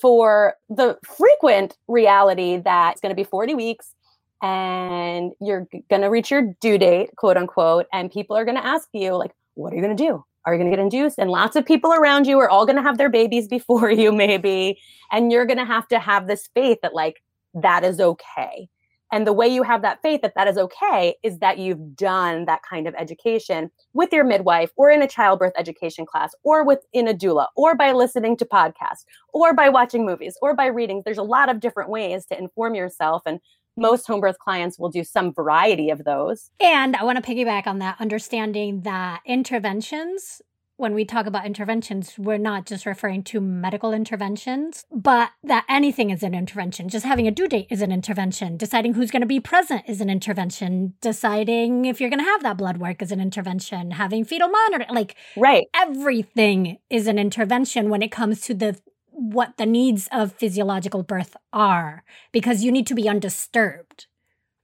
[0.01, 3.95] for the frequent reality that it's going to be 40 weeks
[4.43, 8.67] and you're going to reach your due date, quote unquote, and people are going to
[8.67, 10.25] ask you, like, what are you going to do?
[10.45, 11.19] Are you going to get induced?
[11.19, 14.13] And lots of people around you are all going to have their babies before you,
[14.13, 14.79] maybe.
[15.13, 17.23] And you're going to have to have this faith that, like,
[17.55, 18.69] that is okay.
[19.13, 22.47] And the way you have that faith that that is okay is that you've done
[22.47, 27.07] that kind of education with your midwife or in a childbirth education class or within
[27.07, 31.03] a doula or by listening to podcasts or by watching movies or by reading.
[31.05, 33.39] There's a lot of different ways to inform yourself and
[33.77, 36.51] most home birth clients will do some variety of those.
[36.61, 40.43] And I want to piggyback on that, understanding that interventions,
[40.77, 46.11] when we talk about interventions, we're not just referring to medical interventions, but that anything
[46.11, 46.89] is an intervention.
[46.89, 48.57] Just having a due date is an intervention.
[48.57, 50.95] Deciding who's going to be present is an intervention.
[51.01, 53.93] Deciding if you're going to have that blood work is an intervention.
[53.93, 55.67] Having fetal monitor, like right.
[55.73, 58.77] everything is an intervention when it comes to the
[59.13, 64.07] what the needs of physiological birth are because you need to be undisturbed.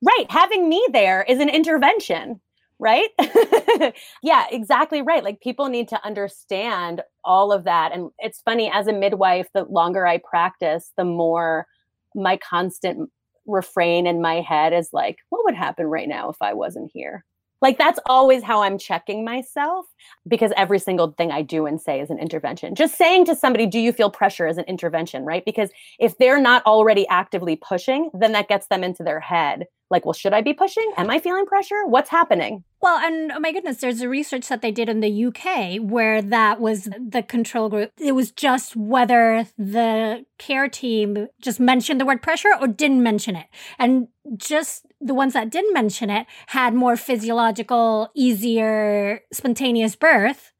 [0.02, 0.26] Right.
[0.30, 2.40] Having me there is an intervention,
[2.78, 3.08] right?
[4.22, 5.24] yeah, exactly right.
[5.24, 7.92] Like people need to understand all of that.
[7.92, 11.66] And it's funny, as a midwife, the longer I practice, the more
[12.14, 13.10] my constant
[13.46, 17.24] refrain in my head is like, what would happen right now if I wasn't here?
[17.60, 19.86] Like that's always how I'm checking myself
[20.26, 22.74] because every single thing I do and say is an intervention.
[22.74, 25.44] Just saying to somebody, do you feel pressure is an intervention, right?
[25.44, 30.04] Because if they're not already actively pushing, then that gets them into their head like,
[30.04, 30.90] well, should I be pushing?
[30.96, 31.86] Am I feeling pressure?
[31.86, 32.64] What's happening?
[32.80, 36.20] Well, and oh my goodness, there's a research that they did in the UK where
[36.22, 37.92] that was the control group.
[37.98, 43.34] It was just whether the care team just mentioned the word pressure or didn't mention
[43.34, 43.46] it.
[43.78, 50.52] And just the ones that didn't mention it had more physiological, easier, spontaneous birth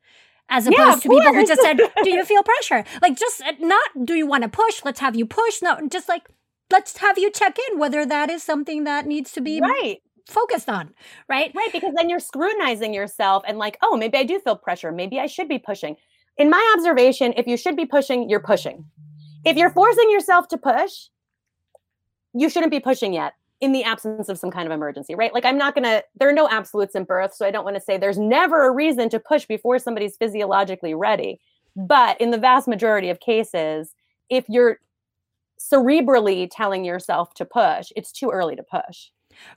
[0.51, 2.85] as opposed yeah, to people who just said, Do you feel pressure?
[3.03, 4.81] Like, just uh, not, Do you want to push?
[4.85, 5.61] Let's have you push.
[5.63, 6.29] No, just like,
[6.71, 10.69] let's have you check in whether that is something that needs to be right focused
[10.69, 10.93] on,
[11.27, 11.51] right?
[11.57, 14.93] Right, because then you're scrutinizing yourself and like, oh, maybe I do feel pressure.
[14.93, 15.97] Maybe I should be pushing.
[16.37, 18.85] In my observation, if you should be pushing, you're pushing.
[19.47, 21.07] If you're forcing yourself to push,
[22.35, 23.33] you shouldn't be pushing yet.
[23.61, 25.35] in the absence of some kind of emergency, right?
[25.35, 27.77] Like I'm not going to there are no absolutes in birth, so I don't want
[27.77, 31.41] to say there's never a reason to push before somebody's physiologically ready.
[31.75, 33.95] But in the vast majority of cases,
[34.31, 34.79] if you're
[35.59, 39.09] cerebrally telling yourself to push, it's too early to push.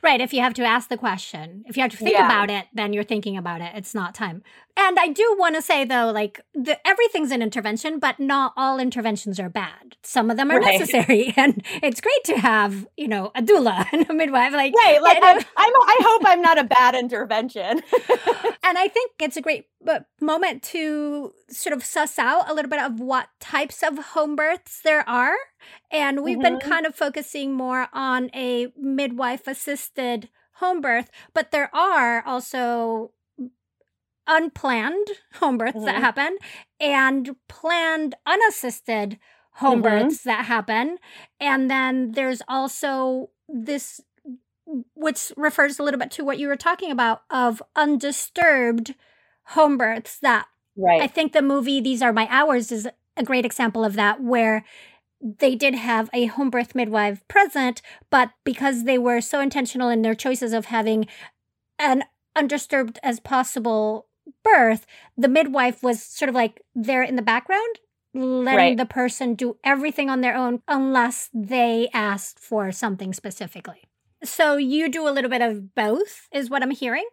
[0.03, 0.21] Right.
[0.21, 2.25] If you have to ask the question, if you have to think Yeah.
[2.27, 3.71] about it, then you're thinking about it.
[3.73, 4.43] It's not time.
[4.77, 8.77] And I do want to say, though, like the, everything's an intervention, but not all
[8.77, 9.95] interventions are bad.
[10.03, 10.79] Some of them are Right.
[10.79, 11.33] necessary.
[11.37, 14.53] And it's great to have, you know, a doula and a midwife.
[14.53, 15.01] Like, Right.
[15.01, 17.81] Like I'm, I'm I hope I'm not a bad intervention.
[18.63, 22.69] and I think it's a great uh, moment to sort of suss out a little
[22.69, 25.35] bit of what types of home births there are.
[25.91, 26.61] And we've been Mhm.
[26.69, 33.13] kind of focusing more on a midwife assisted home birth, but there are also
[34.27, 36.01] unplanned home births that Mhm.
[36.01, 36.37] happen
[36.79, 39.19] and planned unassisted
[39.53, 39.83] home Mhm.
[39.83, 40.97] births that happen.
[41.39, 43.99] And then there's also this
[44.95, 48.95] which refers a little bit to what you were talking about of undisturbed
[49.51, 50.45] home births that
[50.75, 51.01] right.
[51.01, 52.87] I think the movie These Are My Hours is
[53.17, 54.63] a great example of that, where
[55.21, 60.01] they did have a home birth midwife present, but because they were so intentional in
[60.01, 61.05] their choices of having
[61.77, 62.03] an
[62.35, 64.07] undisturbed as possible
[64.43, 64.85] birth,
[65.17, 67.75] the midwife was sort of like there in the background,
[68.13, 68.77] letting Right.
[68.77, 73.83] the person do everything on their own unless they asked for something specifically.
[74.23, 77.07] So you do a little bit of both, is what I'm hearing.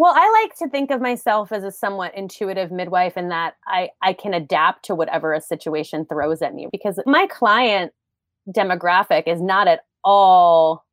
[0.00, 3.90] Well, I like to think of myself as a somewhat intuitive midwife in that I,
[4.00, 7.92] I can adapt to whatever a situation throws at me because my client
[8.48, 10.86] demographic is not at all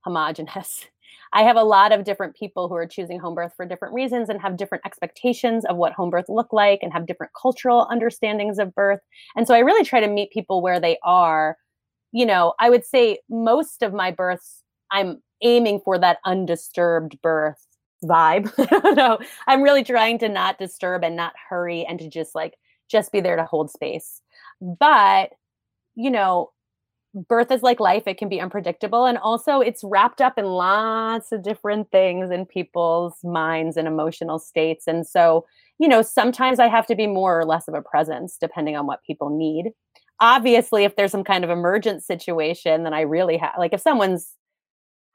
[0.00, 0.86] homogenous.
[1.34, 4.30] I have a lot of different people who are choosing home birth for different reasons
[4.30, 8.58] and have different expectations of what home birth look like and have different cultural understandings
[8.58, 9.00] of birth.
[9.36, 11.58] And so I really try to meet people where they are.
[12.12, 17.67] You know, I would say most of my births, I'm aiming for that undisturbed birth
[18.04, 18.52] vibe.
[18.58, 19.18] I don't know.
[19.46, 22.54] I'm really trying to not disturb and not hurry and to just like
[22.88, 24.22] just be there to hold space.
[24.60, 25.30] But,
[25.94, 26.50] you know,
[27.14, 28.04] birth is like life.
[28.06, 29.06] It can be unpredictable.
[29.06, 34.38] And also it's wrapped up in lots of different things in people's minds and emotional
[34.38, 34.86] states.
[34.86, 35.46] And so,
[35.78, 38.86] you know, sometimes I have to be more or less of a presence depending on
[38.86, 39.72] what people need.
[40.20, 44.32] Obviously, if there's some kind of emergent situation, then I really have like if someone's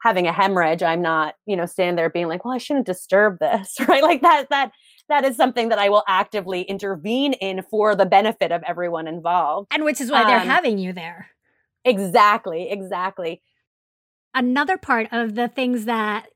[0.04, 3.38] having a hemorrhage i'm not you know standing there being like well i shouldn't disturb
[3.40, 4.70] this right like that that
[5.08, 9.66] that is something that i will actively intervene in for the benefit of everyone involved
[9.72, 11.30] And which is why they're Um, having you there.
[11.84, 13.42] exactly exactly
[14.34, 16.26] another part of the things that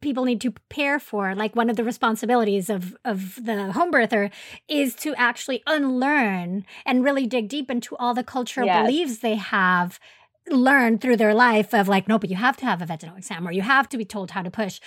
[0.00, 4.30] people need to prepare for like one of the responsibilities of of the home birther
[4.68, 8.86] is to actually unlearn and really dig deep into all the cultural Yes.
[8.86, 9.98] beliefs they have
[10.50, 13.46] learned through their life of like no but you have to have a vaginal exam
[13.46, 14.80] or you have to be told how to push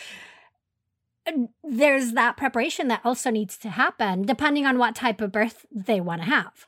[1.64, 6.02] there's that preparation that also needs to happen depending on what type of birth they
[6.02, 6.68] want to have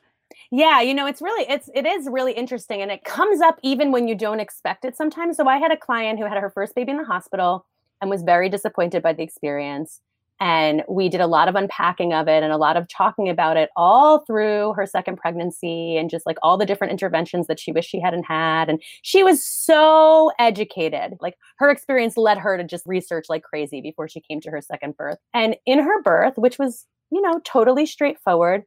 [0.52, 3.92] Yeah, you know, it's really it's it is really interesting and it comes up even
[3.92, 5.38] when you don't expect it sometimes.
[5.38, 7.66] So I had a client who had her first baby in the hospital
[8.02, 10.02] and was very disappointed by the experience.
[10.40, 13.56] And we did a lot of unpacking of it and a lot of talking about
[13.56, 17.72] it all through her second pregnancy and just like all the different interventions that she
[17.72, 18.70] wished she hadn't had.
[18.70, 21.18] And she was so educated.
[21.22, 24.62] Like her experience led her to just research like crazy before she came to her
[24.62, 25.20] second birth.
[25.34, 28.64] And in her birth, which was, you know, totally straightforward,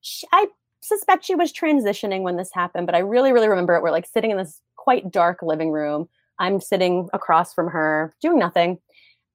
[0.00, 0.46] she, I
[0.80, 3.82] suspect she was transitioning when this happened, but I really, really remember it.
[3.82, 6.08] We're like sitting in this quite dark living room.
[6.38, 8.78] I'm sitting across from her, doing nothing.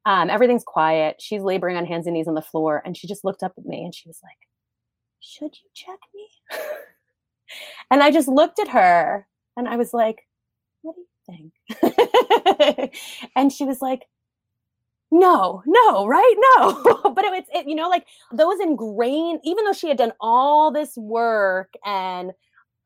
[0.10, 1.18] Um, everything's quiet.
[1.20, 3.66] She's laboring on hands and knees on the floor, and she just looked up at
[3.66, 4.38] me and she was like,
[5.20, 6.28] "Should you check me?"
[7.91, 10.28] and I just looked at her and I was like,
[10.82, 11.51] "What do you
[12.82, 12.91] think?"
[13.36, 14.07] and she was like,
[15.12, 16.36] no, no, right?
[16.57, 16.74] No.
[17.16, 20.72] but it was, it, you know, like those ingrained, even though she had done all
[20.72, 22.32] this work and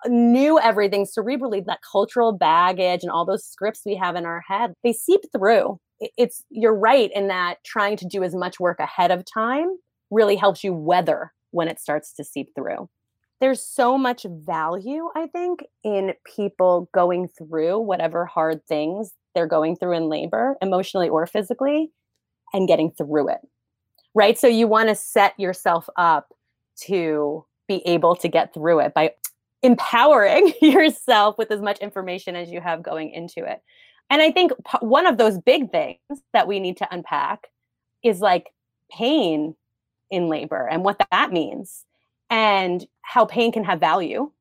[0.07, 4.73] knew everything cerebrally, that cultural baggage and all those scripts we have in our head,
[4.83, 5.79] they seep through.
[6.03, 9.77] It- It's, you're right in that trying to do as much work ahead of time
[10.11, 12.89] really helps you weather when it starts to seep through.
[13.39, 19.75] There's so much value, I think, in people going through whatever hard things they're going
[19.75, 21.91] through in labor, emotionally or physically,
[22.53, 23.39] and getting through it.
[24.15, 24.37] Right.
[24.37, 26.27] So you want to set yourself up
[26.81, 29.11] to be able to get through it by
[29.63, 33.61] empowering yourself with as much information as you have going into it.
[34.09, 35.97] And I think p- one of those big things
[36.33, 37.47] that we need to unpack
[38.03, 38.53] is like
[38.91, 39.55] pain
[40.11, 41.85] in labor and what that means
[42.29, 44.31] and how pain can have value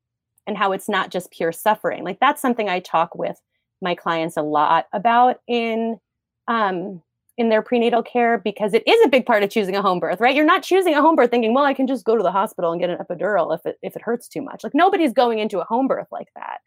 [0.45, 2.03] and how it's not just pure suffering.
[2.03, 3.41] Like that's something I talk with
[3.81, 5.99] my clients a lot about in
[6.47, 7.01] um,
[7.37, 10.19] in their prenatal care because it is a big part of choosing a home birth,
[10.19, 10.35] right?
[10.35, 12.71] You're not choosing a home birth thinking, well, I can just go to the hospital
[12.71, 14.63] and get an epidural if it if it hurts too much.
[14.63, 16.59] Like nobody's going into a home birth like that.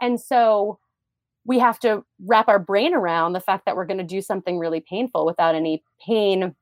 [0.00, 0.78] And so
[1.46, 4.58] we have to wrap our brain around the fact that we're going to do something
[4.58, 6.54] really painful without any pain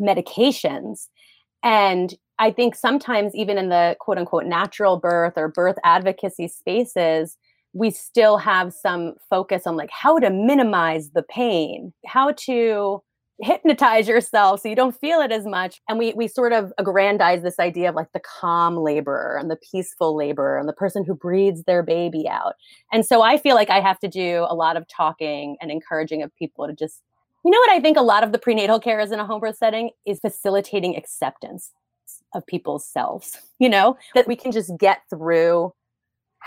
[0.00, 1.08] medications.
[1.62, 7.36] And I think sometimes even in the quote unquote natural birth or birth advocacy spaces,
[7.74, 13.02] we still have some focus on like how to minimize the pain, how to
[13.40, 15.80] hypnotize yourself so you don't feel it as much.
[15.88, 19.58] And we we sort of aggrandize this idea of like the calm laborer and the
[19.70, 22.54] peaceful laborer and the person who breathes their baby out.
[22.92, 26.22] And so i feel like i have to do a lot of talking and encouraging
[26.22, 27.02] of people to just
[27.44, 29.40] you know what i think a lot of the prenatal care is in a home
[29.40, 31.72] birth setting is facilitating acceptance
[32.34, 35.72] of people's selves you know that we can just get through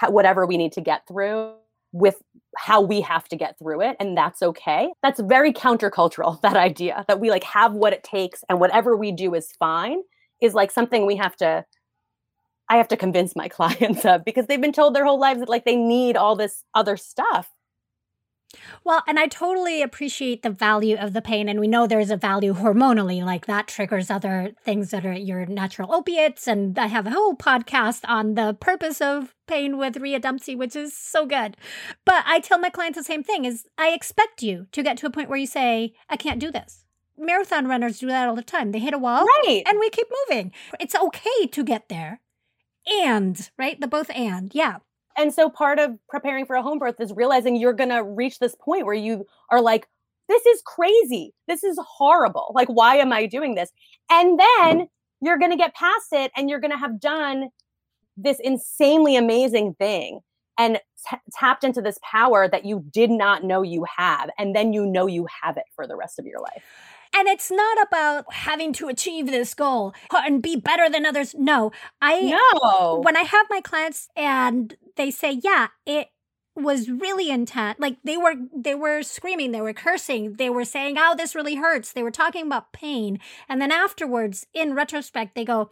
[0.10, 1.54] whatever we need to get through
[1.92, 2.22] with
[2.58, 4.90] how we have to get through it and that's okay.
[5.02, 9.12] That's very countercultural that idea that we like have what it takes and whatever we
[9.12, 10.00] do is fine
[10.42, 11.66] is like something we have to
[12.70, 15.50] i have to convince my clients of because they've been told their whole lives that
[15.50, 17.50] like they need all this other stuff
[18.84, 21.50] well, and I totally appreciate the value of the pain.
[21.50, 25.46] And we know there's a value hormonally, like that triggers other things that are your
[25.46, 26.48] natural opiates.
[26.48, 30.76] And I have a whole podcast on the purpose of pain with Rhea Dempsey, which
[30.76, 31.58] is so good.
[32.06, 35.08] But I tell my clients the same thing is I expect you to get to
[35.08, 36.86] a point where you say, I can't do this.
[37.18, 38.72] Marathon runners do that all the time.
[38.72, 39.64] They hit a wall right.
[39.66, 40.52] and we keep moving.
[40.80, 42.22] It's okay to get there.
[43.04, 43.80] And, right?
[43.80, 44.54] The both and.
[44.54, 44.78] Yeah.
[45.18, 48.40] And so part of preparing for a home birth is realizing you're going to reach
[48.40, 49.88] this point where you are like,
[50.30, 51.34] this is crazy.
[51.48, 52.52] This is horrible.
[52.54, 53.72] Like, why am I doing this?
[54.12, 54.88] And then
[55.22, 57.50] you're going to get past it and you're going to have done
[58.16, 60.20] this insanely amazing thing
[60.60, 64.30] and t- tapped into this power that you did not know you have.
[64.38, 66.64] And then you know you have it for the rest of your life.
[67.18, 71.34] And it's not about having to achieve this goal and be better than others.
[71.36, 76.10] No, I know when I have my clients and they say, "Yeah, it
[76.56, 80.98] was really intense." Like they were they were screaming, they were cursing, they were saying,
[81.00, 85.46] "Oh, this really hurts." They were talking about pain, and then afterwards, in retrospect, they
[85.46, 85.72] go,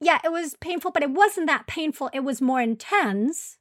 [0.00, 2.10] "Yeah, it was painful, but it wasn't that painful.
[2.12, 3.56] It was more intense."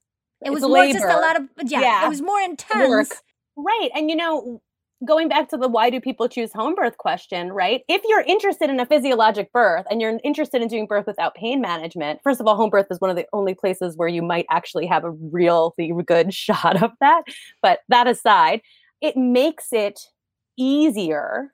[0.46, 2.06] It was more just a lot of yeah, yeah.
[2.06, 2.90] It was more intense.
[2.90, 3.18] Work.
[3.56, 3.90] Right.
[3.96, 4.62] And you know,
[5.06, 7.82] going back to the why do people choose home birth question, right?
[7.88, 11.62] If you're interested in a physiologic birth and you're interested in doing birth without pain
[11.62, 14.46] management, first of all, home birth is one of the only places where you might
[14.50, 17.24] actually have a really good shot of that.
[17.62, 18.62] But that aside,
[19.02, 20.00] it makes it
[20.58, 21.54] easier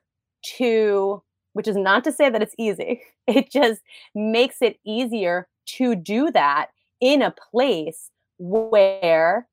[0.56, 1.22] to,
[1.52, 3.82] which is not to say that it's easy, it just
[4.14, 6.68] makes it easier to do that
[7.00, 9.46] in a place where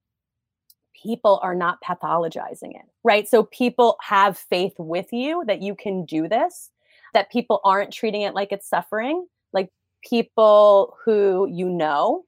[1.01, 3.27] people are not pathologizing it, right?
[3.27, 6.71] So people have faith with you that you can do this,
[7.13, 9.69] that people aren't treating it like it's suffering, like
[10.07, 12.25] people who you know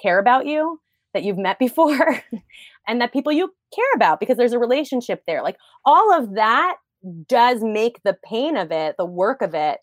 [0.00, 0.80] care about you,
[1.14, 2.22] that you've met before,
[2.88, 5.42] and that people you care about because there's a relationship there.
[5.42, 6.76] Like all of that
[7.26, 9.78] does make the pain of it, the work of it,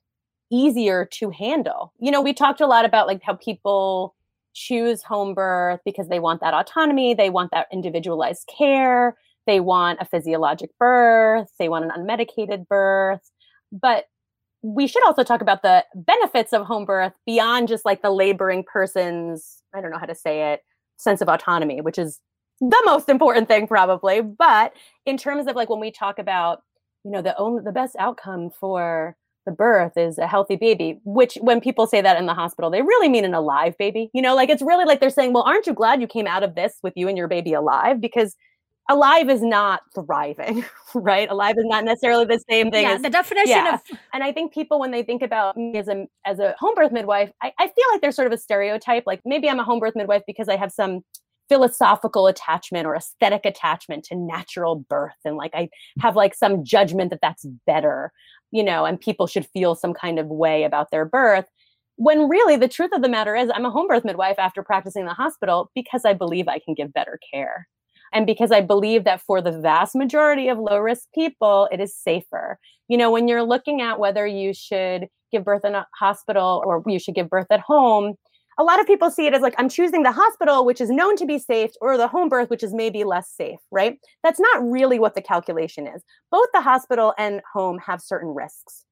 [0.52, 1.94] easier to handle.
[2.00, 4.16] You know, we talked a lot about like how people
[4.58, 10.00] choose home birth because they want that autonomy, they want that individualized care, they want
[10.02, 13.22] a physiologic birth, they want an unmedicated birth.
[13.72, 14.06] But
[14.64, 18.64] we should also talk about the benefits of home birth beyond just like the laboring
[18.64, 20.62] person's, I don't know how to say it,
[20.98, 22.20] sense of autonomy, which is
[22.60, 24.22] the most important thing probably.
[24.22, 24.74] But
[25.06, 26.62] in terms of like when we talk about,
[27.04, 29.16] you know, the only the best outcome for
[29.48, 32.82] the birth is a healthy baby, which when people say that in the hospital, they
[32.82, 34.12] really mean an alive baby.
[34.14, 36.44] You know, like it's really like they're saying, well, aren't you glad you came out
[36.44, 38.02] of this with you and your baby alive?
[38.02, 38.36] Because
[38.90, 41.30] alive is not thriving, right?
[41.30, 43.76] Alive is not necessarily the same thing yeah, as the definition yeah.
[43.76, 43.82] of
[44.14, 46.92] and I think people when they think about me as a as a home birth
[46.92, 49.04] midwife, I, I feel like there's sort of a stereotype.
[49.08, 51.04] Like maybe I'm a home birth midwife because I have some
[51.50, 55.70] philosophical attachment or aesthetic attachment to natural birth and like i
[56.00, 58.12] have like some judgment that that's better
[58.52, 61.46] you know, and people should feel some kind of way about their birth.
[61.96, 65.02] When really the truth of the matter is, I'm a home birth midwife after practicing
[65.02, 67.68] in the hospital because I believe I can give better care.
[68.14, 71.96] And because I believe that for the vast majority of low risk people, it is
[71.96, 72.58] safer.
[72.88, 76.82] You know, when you're looking at whether you should give birth in a hospital or
[76.88, 78.16] you should give birth at home,
[78.58, 81.16] a lot of people see it as like I'm choosing the hospital, which is known
[81.18, 84.00] to be safe, or the home birth, which is maybe less safe, right?
[84.24, 86.04] That's not really what the calculation is.
[86.32, 88.84] Both the hospital and home have certain risks.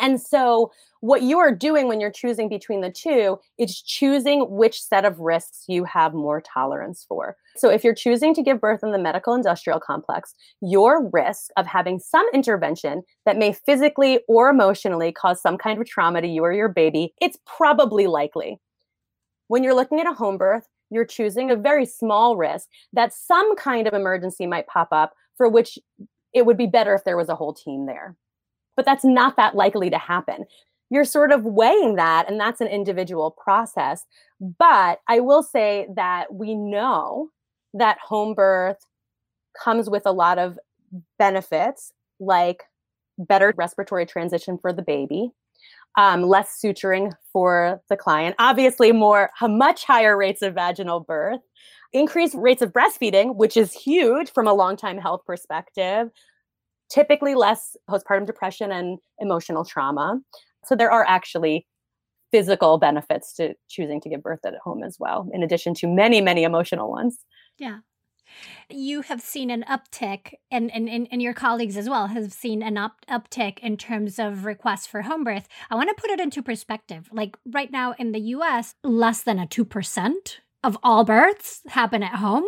[0.00, 4.80] And so, what you are doing when you're choosing between the two is choosing which
[4.80, 7.36] set of risks you have more tolerance for.
[7.56, 11.66] So, if you're choosing to give birth in the medical industrial complex, your risk of
[11.66, 16.42] having some intervention that may physically or emotionally cause some kind of trauma to you
[16.42, 18.58] or your baby, it's probably likely.
[19.50, 23.54] When you're looking at a home birth, you're choosing a very small risk that some
[23.56, 25.78] kind of emergency might pop up for which
[26.32, 28.16] it would be better if there was a whole team there
[28.80, 30.46] but that's not that likely to happen.
[30.88, 34.06] You're sort of weighing that, and that's an individual process.
[34.40, 37.28] But I will say that we know
[37.74, 38.78] that home birth
[39.62, 40.58] comes with a lot of
[41.18, 42.62] benefits, like
[43.18, 45.30] better respiratory transition for the baby,
[45.96, 51.40] um, less suturing for the client, obviously, more much higher rates of vaginal birth,
[51.92, 56.08] increased rates of breastfeeding, which is huge from a long time health perspective,
[56.90, 60.20] typically less postpartum depression and emotional trauma.
[60.64, 61.66] So there are actually
[62.30, 66.20] physical benefits to choosing to give birth at home as well, in addition to many,
[66.20, 67.18] many emotional ones.
[67.58, 67.78] Yeah.
[68.68, 72.76] You have seen an uptick, and, and, and, your colleagues as well have seen an
[72.76, 75.48] up, uptick in terms of requests for home birth.
[75.70, 77.08] I want to put it into perspective.
[77.12, 80.14] Like right now in the US, less than a 2%
[80.62, 82.44] of all births happen at home.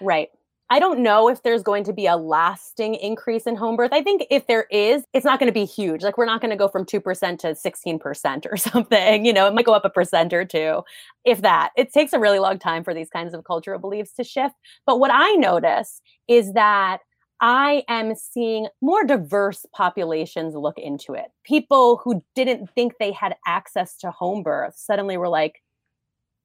[0.00, 0.30] Right.
[0.72, 3.90] I don't know if there's going to be a lasting increase in home birth.
[3.92, 6.02] I think if there is, it's not going to be huge.
[6.02, 9.26] Like we're not going to go from 2% to 16% or something.
[9.26, 10.80] You know, it might go up a percent or two,
[11.26, 11.72] if that.
[11.76, 14.54] It takes a really long time for these kinds of cultural beliefs to shift.
[14.86, 17.00] But what I notice is that
[17.42, 21.26] I am seeing more diverse populations look into it.
[21.44, 25.62] People who didn't think they had access to home birth suddenly were like,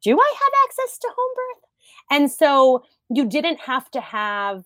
[0.03, 1.66] do I have access to home birth?
[2.09, 4.63] And so you didn't have to have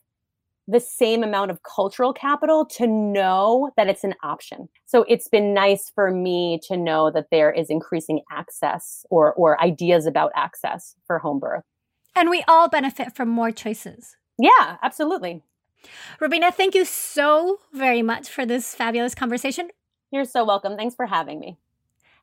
[0.68, 4.70] the same amount of cultural capital to know that it's an option.
[4.86, 9.62] So it's been nice for me to know that there is increasing access or or
[9.62, 11.64] ideas about access for home birth.
[12.16, 14.16] And we all benefit from more choices.
[14.38, 15.44] Yeah, absolutely.
[16.20, 19.70] Robina, thank you so very much for this fabulous conversation.
[20.12, 20.78] You're so welcome.
[20.78, 21.58] Thanks for having me.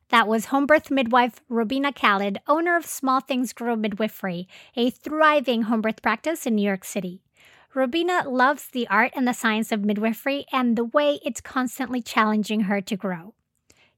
[0.09, 5.63] That was home birth midwife Robina Khalid, owner of Small Things Grow Midwifery, a thriving
[5.63, 7.21] home birth practice in New York City.
[7.75, 12.61] Robina loves the art and the science of midwifery and the way it's constantly challenging
[12.61, 13.35] her to grow.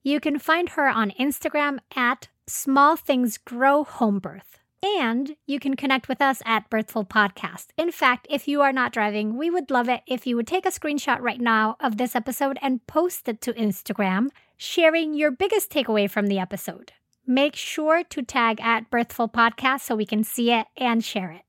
[0.04, 4.60] You can find her on Instagram at Small Things Grow Home Birth.
[4.84, 7.68] And you can connect with us at Birthful Podcast.
[7.78, 10.66] In fact, if you are not driving, we would love it if you would take
[10.66, 14.30] a screenshot right now of this episode and post it to Instagram,
[14.62, 16.94] sharing your biggest takeaway from the episode.
[17.26, 21.42] Make sure to tag at Birthful Podcast so we can see it and share it.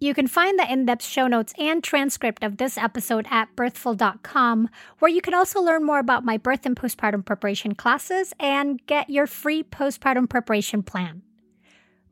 [0.00, 4.68] You can find the in depth show notes and transcript of this episode at birthful.com,
[4.98, 9.08] where you can also learn more about my birth and postpartum preparation classes and get
[9.08, 11.22] your free postpartum preparation plan.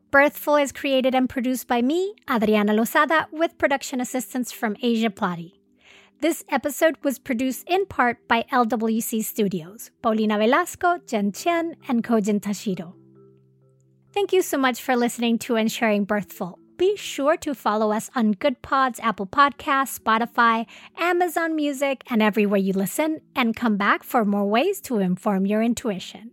[0.09, 5.59] Birthful is created and produced by me, Adriana Lozada, with production assistance from Asia Plati.
[6.23, 12.39] This episode was produced in part by LWC Studios, Paulina Velasco, Jen Chen, and Kojin
[12.39, 12.93] Tashiro.
[14.13, 16.59] Thank you so much for listening to and sharing Birthful.
[16.77, 20.65] Be sure to follow us on Goodpods, Apple Podcasts, Spotify,
[20.97, 25.61] Amazon Music, and everywhere you listen, and come back for more ways to inform your
[25.61, 26.31] intuition.